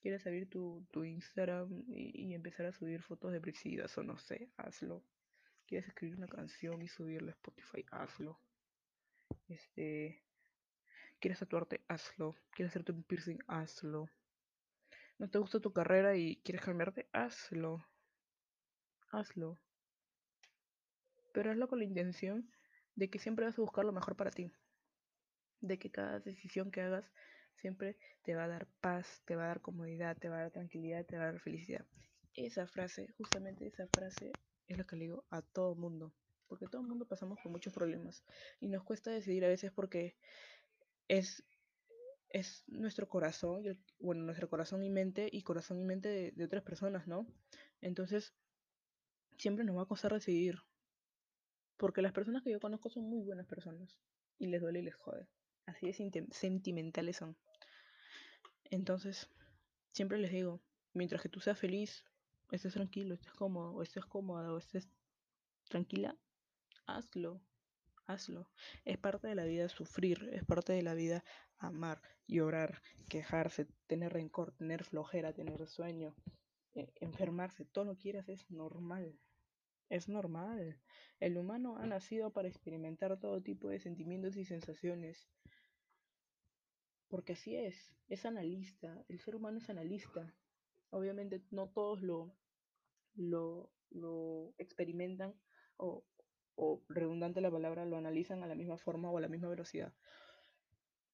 ¿Quieres 0.00 0.24
abrir 0.26 0.48
tu, 0.48 0.86
tu 0.92 1.04
Instagram 1.04 1.84
y, 1.88 2.32
empezar 2.32 2.66
a 2.66 2.72
subir 2.72 3.02
fotos 3.02 3.32
depresivas 3.32 3.96
o 3.98 4.02
no 4.04 4.16
sé? 4.16 4.50
Hazlo. 4.56 5.04
¿Quieres 5.66 5.88
escribir 5.88 6.16
una 6.16 6.28
canción 6.28 6.80
y 6.82 6.88
subirla 6.88 7.32
a 7.32 7.34
Spotify? 7.34 7.84
Hazlo. 7.90 8.40
Este. 9.48 10.22
¿Quieres 11.18 11.40
tatuarte? 11.40 11.84
Hazlo. 11.88 12.36
¿Quieres 12.52 12.70
hacerte 12.70 12.92
un 12.92 13.02
piercing? 13.02 13.38
Hazlo. 13.48 14.08
¿No 15.18 15.28
te 15.28 15.38
gusta 15.38 15.58
tu 15.58 15.72
carrera 15.72 16.16
y 16.16 16.36
quieres 16.44 16.64
cambiarte? 16.64 17.08
Hazlo. 17.12 17.84
Hazlo. 19.10 19.58
Pero 21.32 21.50
hazlo 21.50 21.66
con 21.66 21.80
la 21.80 21.84
intención 21.84 22.48
de 22.94 23.10
que 23.10 23.18
siempre 23.18 23.44
vas 23.44 23.58
a 23.58 23.62
buscar 23.62 23.84
lo 23.84 23.92
mejor 23.92 24.14
para 24.14 24.30
ti. 24.30 24.52
De 25.60 25.78
que 25.78 25.90
cada 25.90 26.20
decisión 26.20 26.70
que 26.70 26.80
hagas 26.82 27.04
siempre 27.56 27.96
te 28.22 28.34
va 28.34 28.44
a 28.44 28.48
dar 28.48 28.66
paz, 28.80 29.22
te 29.24 29.36
va 29.36 29.44
a 29.44 29.48
dar 29.48 29.60
comodidad, 29.60 30.16
te 30.16 30.28
va 30.28 30.36
a 30.36 30.42
dar 30.42 30.50
tranquilidad, 30.52 31.04
te 31.04 31.16
va 31.16 31.24
a 31.24 31.32
dar 31.32 31.40
felicidad. 31.40 31.84
Esa 32.34 32.66
frase, 32.66 33.08
justamente 33.16 33.66
esa 33.66 33.88
frase, 33.88 34.32
es 34.66 34.78
la 34.78 34.84
que 34.84 34.96
le 34.96 35.04
digo 35.06 35.24
a 35.30 35.42
todo 35.42 35.74
mundo. 35.74 36.12
Porque 36.46 36.66
todo 36.66 36.80
el 36.82 36.88
mundo 36.88 37.06
pasamos 37.06 37.38
por 37.42 37.50
muchos 37.50 37.72
problemas. 37.72 38.24
Y 38.60 38.68
nos 38.68 38.84
cuesta 38.84 39.10
decidir 39.10 39.44
a 39.44 39.48
veces 39.48 39.72
porque 39.72 40.16
es 41.08 41.44
es 42.30 42.64
nuestro 42.66 43.08
corazón, 43.08 43.62
bueno, 43.98 44.22
nuestro 44.22 44.48
corazón 44.48 44.82
y 44.82 44.90
mente 44.90 45.28
y 45.30 45.42
corazón 45.42 45.80
y 45.80 45.84
mente 45.84 46.32
de, 46.34 46.44
otras 46.44 46.62
personas, 46.62 47.06
¿no? 47.06 47.26
Entonces, 47.80 48.34
siempre 49.38 49.64
nos 49.64 49.76
va 49.76 49.82
a 49.82 49.86
costar 49.86 50.12
decidir. 50.12 50.56
Porque 51.76 52.02
las 52.02 52.12
personas 52.12 52.42
que 52.42 52.50
yo 52.50 52.60
conozco 52.60 52.90
son 52.90 53.04
muy 53.04 53.22
buenas 53.22 53.46
personas. 53.46 53.96
Y 54.38 54.48
les 54.48 54.60
duele 54.60 54.80
y 54.80 54.82
les 54.82 54.94
jode. 54.94 55.28
Así 55.68 55.86
de 55.86 56.26
sentimentales 56.30 57.16
son. 57.16 57.36
Entonces, 58.70 59.30
siempre 59.92 60.18
les 60.18 60.32
digo, 60.32 60.60
mientras 60.94 61.22
que 61.22 61.28
tú 61.28 61.40
seas 61.40 61.58
feliz, 61.58 62.04
estés 62.50 62.72
tranquilo, 62.74 63.14
estés 63.14 63.32
cómodo, 63.34 63.82
estés 63.82 64.04
cómoda, 64.04 64.52
o 64.52 64.58
estés 64.58 64.88
tranquila, 65.68 66.16
hazlo 66.86 67.40
hazlo. 68.08 68.48
Es 68.84 68.98
parte 68.98 69.28
de 69.28 69.34
la 69.34 69.44
vida 69.44 69.68
sufrir, 69.68 70.28
es 70.32 70.44
parte 70.44 70.72
de 70.72 70.82
la 70.82 70.94
vida 70.94 71.22
amar, 71.58 72.00
llorar, 72.26 72.80
quejarse, 73.08 73.66
tener 73.86 74.12
rencor, 74.12 74.52
tener 74.52 74.82
flojera, 74.82 75.32
tener 75.32 75.66
sueño, 75.66 76.16
eh, 76.74 76.90
enfermarse, 76.96 77.64
todo 77.66 77.84
lo 77.84 77.96
quieras 77.96 78.28
es 78.28 78.50
normal. 78.50 79.18
Es 79.90 80.08
normal. 80.08 80.80
El 81.20 81.38
humano 81.38 81.78
ha 81.78 81.86
nacido 81.86 82.32
para 82.32 82.48
experimentar 82.48 83.18
todo 83.18 83.42
tipo 83.42 83.68
de 83.68 83.78
sentimientos 83.78 84.36
y 84.36 84.44
sensaciones. 84.44 85.28
Porque 87.08 87.32
así 87.32 87.56
es, 87.56 87.74
es 88.08 88.26
analista, 88.26 89.04
el 89.08 89.20
ser 89.20 89.34
humano 89.36 89.58
es 89.58 89.70
analista. 89.70 90.34
Obviamente 90.90 91.42
no 91.50 91.68
todos 91.68 92.02
lo, 92.02 92.34
lo, 93.14 93.70
lo 93.90 94.54
experimentan 94.58 95.34
o, 95.76 96.04
redundante 96.88 97.40
la 97.40 97.50
palabra, 97.50 97.86
lo 97.86 97.96
analizan 97.96 98.42
a 98.42 98.46
la 98.46 98.54
misma 98.54 98.78
forma 98.78 99.10
o 99.10 99.18
a 99.18 99.20
la 99.20 99.28
misma 99.28 99.48
velocidad. 99.48 99.94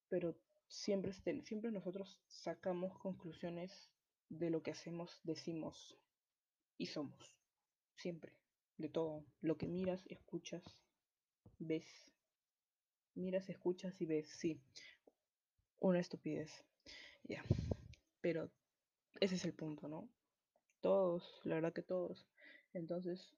Pero 0.09 0.37
siempre, 0.69 1.13
siempre 1.13 1.71
nosotros 1.71 2.19
sacamos 2.27 2.99
conclusiones 2.99 3.91
de 4.29 4.51
lo 4.51 4.63
que 4.63 4.71
hacemos, 4.71 5.21
decimos 5.23 5.99
y 6.79 6.87
somos. 6.87 7.37
Siempre, 7.97 8.33
de 8.79 8.89
todo. 8.89 9.25
Lo 9.41 9.57
que 9.57 9.69
miras, 9.69 10.05
escuchas, 10.07 10.63
ves. 11.59 12.11
Miras, 13.15 13.49
escuchas 13.49 14.01
y 14.01 14.07
ves, 14.07 14.29
sí. 14.29 14.61
Una 15.85 16.01
estupidez. 16.01 16.64
Ya. 17.25 17.44
Pero 18.23 18.51
ese 19.20 19.35
es 19.35 19.44
el 19.44 19.53
punto, 19.53 19.87
¿no? 19.87 20.09
Todos, 20.81 21.42
la 21.44 21.57
verdad 21.57 21.75
que 21.75 21.83
todos. 21.83 22.27
Entonces, 22.73 23.35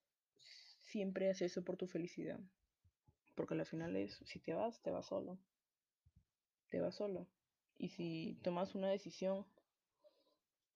siempre 0.85 1.29
haz 1.29 1.43
eso 1.43 1.65
por 1.65 1.77
tu 1.77 1.89
felicidad. 1.89 2.39
Porque 3.35 3.55
al 3.55 3.67
final 3.67 3.97
es, 3.97 4.21
si 4.25 4.39
te 4.39 4.55
vas, 4.55 4.81
te 4.81 4.93
vas 4.93 5.07
solo. 5.07 5.41
Te 6.69 6.79
vas 6.79 6.95
solo. 6.95 7.27
Y 7.79 7.89
si 7.89 8.39
tomas 8.45 8.77
una 8.77 8.91
decisión 8.91 9.45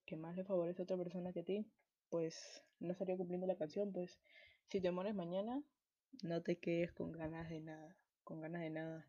que 0.06 0.16
más 0.16 0.34
le 0.34 0.42
favorece 0.42 0.82
a 0.82 0.86
otra 0.86 0.96
persona 0.96 1.32
que 1.32 1.40
a 1.40 1.44
ti, 1.44 1.70
pues 2.08 2.64
no 2.80 2.90
estaría 2.90 3.16
cumpliendo 3.16 3.46
la 3.46 3.56
canción. 3.56 3.92
Pues 3.92 4.18
si 4.66 4.80
te 4.80 4.90
mueres 4.90 5.14
mañana, 5.14 5.62
no 6.24 6.42
te 6.42 6.58
quedes 6.58 6.90
con 6.90 7.12
ganas 7.12 7.48
de 7.48 7.60
nada. 7.60 7.96
Con 8.24 8.40
ganas 8.40 8.62
de 8.62 8.70
nada. 8.70 9.06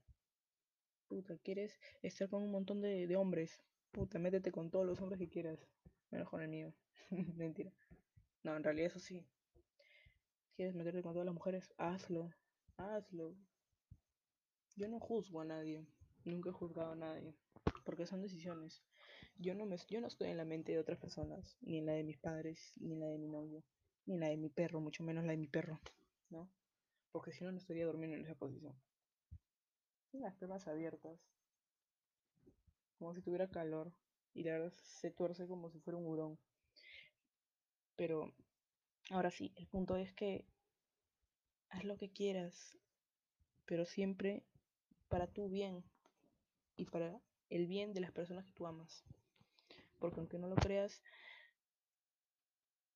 Puta, 1.11 1.37
quieres 1.43 1.77
estar 2.01 2.29
con 2.29 2.41
un 2.41 2.51
montón 2.51 2.79
de, 2.79 3.05
de 3.05 3.15
hombres. 3.17 3.61
Puta, 3.91 4.17
métete 4.17 4.49
con 4.49 4.71
todos 4.71 4.85
los 4.85 5.01
hombres 5.01 5.19
que 5.19 5.27
quieras. 5.27 5.59
Menos 6.09 6.29
con 6.29 6.41
el 6.41 6.47
mío. 6.47 6.73
Mentira. 7.35 7.73
No, 8.43 8.55
en 8.55 8.63
realidad 8.63 8.87
eso 8.87 8.99
sí 8.99 9.27
quieres 10.55 10.73
meterte 10.73 11.01
con 11.01 11.11
todas 11.13 11.25
las 11.25 11.33
mujeres, 11.33 11.73
hazlo, 11.77 12.31
hazlo. 12.77 13.35
Yo 14.75 14.87
no 14.87 14.99
juzgo 14.99 15.41
a 15.41 15.45
nadie, 15.45 15.85
nunca 16.23 16.51
he 16.51 16.53
juzgado 16.53 16.91
a 16.91 16.95
nadie, 16.95 17.35
porque 17.83 18.05
son 18.05 18.21
decisiones. 18.21 18.81
Yo 19.37 19.53
no, 19.53 19.65
me, 19.65 19.75
yo 19.89 19.99
no 19.99 20.07
estoy 20.07 20.29
en 20.29 20.37
la 20.37 20.45
mente 20.45 20.71
de 20.71 20.79
otras 20.79 20.99
personas, 20.99 21.57
ni 21.61 21.79
en 21.79 21.87
la 21.87 21.93
de 21.93 22.03
mis 22.03 22.19
padres, 22.19 22.73
ni 22.77 22.93
en 22.93 22.99
la 23.01 23.07
de 23.07 23.17
mi 23.17 23.27
novio, 23.27 23.65
ni 24.05 24.13
en 24.13 24.19
la 24.21 24.29
de 24.29 24.37
mi 24.37 24.49
perro, 24.49 24.79
mucho 24.79 25.03
menos 25.03 25.25
la 25.25 25.31
de 25.31 25.37
mi 25.37 25.47
perro, 25.47 25.81
¿no? 26.29 26.49
Porque 27.11 27.33
si 27.33 27.43
no, 27.43 27.51
no 27.51 27.57
estaría 27.57 27.85
durmiendo 27.85 28.15
en 28.15 28.23
esa 28.23 28.35
posición. 28.35 28.75
Las 30.13 30.35
piernas 30.35 30.67
abiertas, 30.67 31.19
como 32.97 33.13
si 33.13 33.21
tuviera 33.21 33.49
calor, 33.49 33.91
y 34.33 34.43
la 34.43 34.53
verdad 34.53 34.73
se 34.83 35.11
tuerce 35.11 35.47
como 35.47 35.69
si 35.69 35.79
fuera 35.79 35.97
un 35.97 36.07
hurón. 36.07 36.39
Pero 37.95 38.33
Ahora 39.11 39.29
sí, 39.29 39.51
el 39.57 39.67
punto 39.67 39.97
es 39.97 40.13
que 40.13 40.45
haz 41.69 41.83
lo 41.83 41.97
que 41.97 42.09
quieras, 42.09 42.77
pero 43.65 43.85
siempre 43.85 44.41
para 45.09 45.27
tu 45.27 45.49
bien 45.49 45.83
y 46.77 46.85
para 46.85 47.19
el 47.49 47.67
bien 47.67 47.93
de 47.93 47.99
las 47.99 48.13
personas 48.13 48.45
que 48.45 48.53
tú 48.53 48.67
amas. 48.67 49.03
Porque 49.99 50.21
aunque 50.21 50.39
no 50.39 50.47
lo 50.47 50.55
creas, 50.55 51.03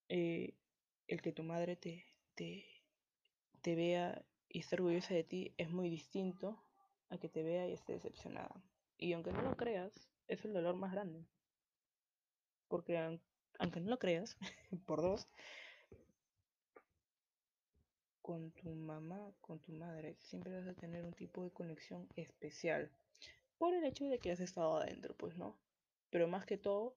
eh, 0.07 0.53
el 1.07 1.21
que 1.21 1.33
tu 1.33 1.43
madre 1.43 1.75
te, 1.75 2.05
te, 2.35 2.65
te 3.61 3.75
vea 3.75 4.25
y 4.47 4.59
estar 4.59 4.79
orgullosa 4.79 5.13
de 5.13 5.25
ti 5.25 5.53
es 5.57 5.69
muy 5.69 5.89
distinto 5.89 6.57
a 7.09 7.17
que 7.17 7.29
te 7.29 7.43
vea 7.43 7.67
y 7.67 7.73
esté 7.73 7.93
decepcionada. 7.93 8.63
Y 8.97 9.13
aunque 9.13 9.31
no 9.31 9.41
lo 9.41 9.55
creas, 9.55 10.09
es 10.27 10.43
el 10.45 10.53
dolor 10.53 10.75
más 10.75 10.91
grande. 10.91 11.25
Porque 12.67 13.19
aunque 13.59 13.79
no 13.79 13.89
lo 13.89 13.99
creas, 13.99 14.37
por 14.85 15.01
dos, 15.01 15.27
con 18.21 18.51
tu 18.51 18.73
mamá, 18.73 19.31
con 19.41 19.59
tu 19.59 19.71
madre, 19.71 20.17
siempre 20.19 20.51
vas 20.51 20.67
a 20.67 20.73
tener 20.73 21.05
un 21.05 21.13
tipo 21.13 21.43
de 21.43 21.51
conexión 21.51 22.07
especial. 22.15 22.91
Por 23.57 23.75
el 23.75 23.83
hecho 23.83 24.05
de 24.05 24.17
que 24.17 24.31
has 24.31 24.39
estado 24.39 24.77
adentro, 24.77 25.15
pues 25.15 25.37
no. 25.37 25.55
Pero 26.09 26.27
más 26.27 26.45
que 26.45 26.57
todo, 26.57 26.95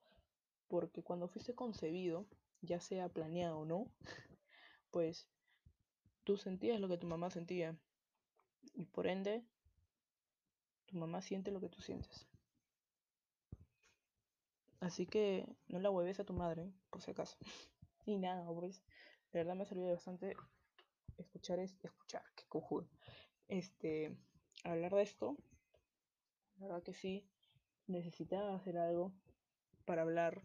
porque 0.69 1.03
cuando 1.03 1.29
fuiste 1.29 1.55
concebido, 1.55 2.27
ya 2.63 2.81
sea 2.81 3.09
planeado 3.09 3.59
o 3.59 3.65
no, 3.67 3.91
pues 4.91 5.29
tú 6.25 6.37
sentías 6.37 6.81
lo 6.81 6.89
que 6.89 6.97
tu 6.99 7.07
mamá 7.07 7.31
sentía. 7.31 7.77
Y 8.75 8.87
por 8.87 9.07
ende, 9.07 9.45
tu 10.89 10.97
mamá 10.97 11.21
siente 11.23 11.51
lo 11.51 11.61
que 11.61 11.69
tú 11.69 11.81
sientes. 11.81 12.27
Así 14.81 15.07
que 15.07 15.47
no 15.69 15.79
la 15.81 15.91
hueves 15.91 16.19
a 16.19 16.25
tu 16.25 16.33
madre, 16.33 16.73
por 16.91 17.03
si 17.03 17.11
acaso. 17.11 17.37
Y 18.07 18.17
nada, 18.17 18.47
pues, 18.47 18.83
de 19.33 19.41
verdad 19.41 19.55
me 19.55 19.65
ha 19.65 19.67
servido 19.67 19.91
bastante 19.91 20.35
escuchar, 21.19 21.59
es, 21.59 21.77
escuchar, 21.85 22.23
qué 22.35 22.45
cojudo. 22.49 22.89
Este, 23.49 24.17
hablar 24.65 24.95
de 24.95 25.03
esto. 25.03 25.37
La 26.57 26.69
verdad 26.69 26.83
que 26.83 26.95
sí, 26.95 27.29
necesitaba 27.87 28.55
hacer 28.55 28.79
algo 28.79 29.13
para 29.85 30.03
hablar. 30.03 30.43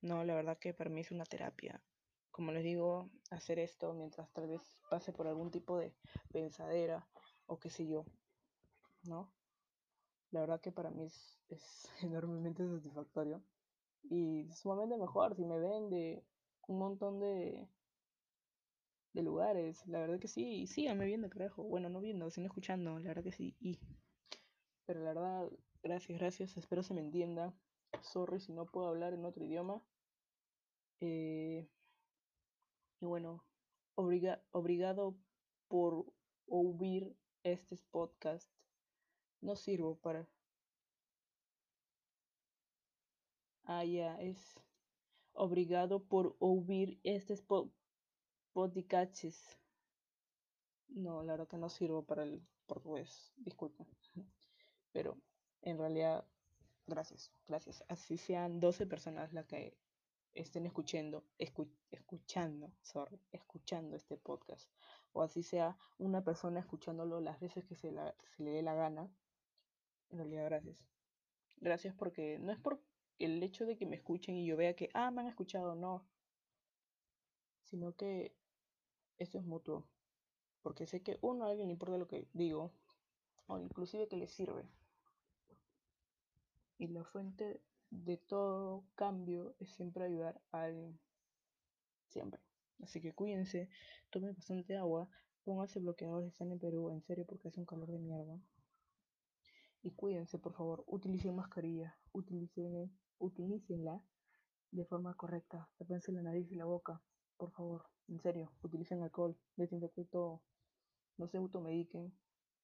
No, 0.00 0.24
la 0.24 0.34
verdad 0.34 0.58
que 0.58 0.72
para 0.72 0.88
mí 0.88 1.02
es 1.02 1.10
una 1.10 1.26
terapia. 1.26 1.82
Como 2.30 2.50
les 2.50 2.64
digo, 2.64 3.10
hacer 3.30 3.58
esto 3.58 3.92
mientras 3.92 4.32
tal 4.32 4.48
vez 4.48 4.62
pase 4.88 5.12
por 5.12 5.26
algún 5.26 5.50
tipo 5.50 5.76
de 5.76 5.94
pensadera 6.32 7.06
o 7.46 7.58
qué 7.58 7.68
sé 7.68 7.86
yo, 7.86 8.06
¿no? 9.04 9.30
La 10.32 10.40
verdad 10.40 10.60
que 10.60 10.72
para 10.72 10.90
mí 10.90 11.04
es, 11.04 11.38
es 11.48 11.88
enormemente 12.02 12.66
satisfactorio 12.66 13.42
y 14.10 14.48
sumamente 14.52 14.96
mejor 14.96 15.36
si 15.36 15.44
me 15.44 15.58
ven 15.58 15.88
de 15.90 16.24
un 16.66 16.78
montón 16.78 17.20
de, 17.20 17.68
de 19.12 19.22
lugares. 19.22 19.86
La 19.86 20.00
verdad 20.00 20.18
que 20.18 20.28
sí, 20.28 20.66
síganme 20.66 21.04
viendo, 21.06 21.30
carajo. 21.30 21.62
Bueno, 21.62 21.88
no 21.88 22.00
viendo, 22.00 22.30
sino 22.30 22.46
escuchando, 22.46 22.98
la 22.98 23.08
verdad 23.08 23.24
que 23.24 23.32
sí. 23.32 23.56
Y, 23.60 23.78
pero 24.86 25.00
la 25.00 25.12
verdad, 25.12 25.50
gracias, 25.82 26.18
gracias. 26.18 26.56
Espero 26.56 26.82
se 26.82 26.94
me 26.94 27.00
entienda. 27.00 27.54
Sorry 28.00 28.40
si 28.40 28.52
no 28.52 28.66
puedo 28.66 28.88
hablar 28.88 29.12
en 29.12 29.24
otro 29.24 29.44
idioma. 29.44 29.82
Eh, 31.00 31.68
y 33.00 33.06
bueno, 33.06 33.44
obriga, 33.94 34.42
obrigado 34.50 35.16
por 35.68 36.06
oír 36.46 37.16
este 37.42 37.76
podcast. 37.90 38.48
No 39.42 39.56
sirvo 39.56 39.96
para 39.96 40.26
Ah, 43.64 43.84
ya, 43.84 44.20
es 44.20 44.60
obrigado 45.34 46.04
por 46.04 46.36
oír 46.40 46.98
estos 47.04 47.42
podcasts. 48.52 49.58
No, 50.88 51.22
la 51.22 51.32
verdad 51.32 51.48
que 51.48 51.56
no 51.56 51.68
sirvo 51.68 52.04
para 52.04 52.24
el 52.24 52.42
portugués, 52.66 53.32
disculpa. 53.36 53.86
Pero 54.92 55.16
en 55.62 55.78
realidad, 55.78 56.24
gracias, 56.86 57.32
gracias. 57.46 57.84
Así 57.88 58.18
sean 58.18 58.60
12 58.60 58.86
personas 58.86 59.32
las 59.32 59.46
que 59.46 59.76
estén 60.34 60.66
escuchando, 60.66 61.24
escuchando, 61.38 62.72
sorry, 62.82 63.20
escuchando 63.30 63.96
este 63.96 64.16
podcast. 64.16 64.68
O 65.12 65.22
así 65.22 65.42
sea 65.42 65.76
una 65.98 66.22
persona 66.24 66.60
escuchándolo 66.60 67.20
las 67.20 67.38
veces 67.40 67.64
que 67.64 67.74
se, 67.74 67.92
se 68.36 68.42
le 68.42 68.50
dé 68.50 68.62
la 68.62 68.74
gana. 68.74 69.08
En 70.12 70.18
realidad, 70.18 70.44
gracias. 70.44 70.84
Gracias 71.56 71.94
porque 71.94 72.38
no 72.38 72.52
es 72.52 72.58
por 72.58 72.80
el 73.18 73.42
hecho 73.42 73.64
de 73.64 73.76
que 73.76 73.86
me 73.86 73.96
escuchen 73.96 74.36
y 74.36 74.46
yo 74.46 74.56
vea 74.56 74.76
que, 74.76 74.90
ah, 74.94 75.10
me 75.10 75.22
han 75.22 75.28
escuchado, 75.28 75.74
no. 75.74 76.04
Sino 77.64 77.96
que 77.96 78.34
esto 79.18 79.38
es 79.38 79.44
mutuo. 79.44 79.86
Porque 80.62 80.86
sé 80.86 81.02
que 81.02 81.18
uno 81.22 81.44
a 81.44 81.50
alguien 81.50 81.68
le 81.68 81.72
importa 81.72 81.96
lo 81.96 82.08
que 82.08 82.28
digo, 82.34 82.72
o 83.46 83.58
inclusive 83.58 84.06
que 84.08 84.16
le 84.16 84.28
sirve. 84.28 84.64
Y 86.78 86.88
la 86.88 87.04
fuente 87.04 87.60
de 87.90 88.16
todo 88.16 88.84
cambio 88.94 89.54
es 89.60 89.70
siempre 89.70 90.04
ayudar 90.04 90.40
a 90.50 90.64
alguien. 90.64 90.98
Siempre. 92.08 92.40
Así 92.82 93.00
que 93.00 93.14
cuídense, 93.14 93.68
tomen 94.10 94.34
bastante 94.34 94.76
agua, 94.76 95.08
pónganse 95.44 95.78
bloqueadores, 95.78 96.28
están 96.28 96.52
en 96.52 96.58
Perú, 96.58 96.90
en 96.90 97.02
serio, 97.02 97.24
porque 97.26 97.48
hace 97.48 97.60
un 97.60 97.66
calor 97.66 97.90
de 97.90 97.98
mierda. 97.98 98.38
Y 99.82 99.90
cuídense, 99.90 100.38
por 100.38 100.54
favor, 100.54 100.84
utilicen 100.86 101.34
mascarilla, 101.34 101.96
utilicen 102.12 102.90
utilícenla 103.18 104.02
de 104.70 104.84
forma 104.84 105.14
correcta. 105.14 105.68
Tapense 105.76 106.12
la 106.12 106.22
nariz 106.22 106.50
y 106.50 106.54
la 106.54 106.64
boca, 106.64 107.02
por 107.36 107.50
favor. 107.50 107.84
En 108.08 108.20
serio, 108.20 108.52
utilicen 108.62 109.02
alcohol, 109.02 109.36
desinfecten 109.56 110.06
todo. 110.06 110.42
No 111.18 111.28
se 111.28 111.36
automediquen, 111.36 112.12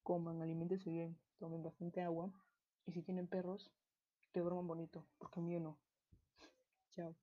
coman, 0.03 0.43
alimentense 0.43 0.91
bien, 0.91 1.19
tomen 1.39 1.63
bastante 1.63 2.03
agua. 2.03 2.33
Y 2.87 2.93
si 2.93 3.03
tienen 3.03 3.29
perros, 3.29 3.71
que 4.33 4.41
duerman 4.41 4.67
bonito, 4.67 5.07
porque 5.19 5.41
a 5.41 5.43
mí 5.43 5.59
no. 5.59 5.79
Chao. 6.93 7.15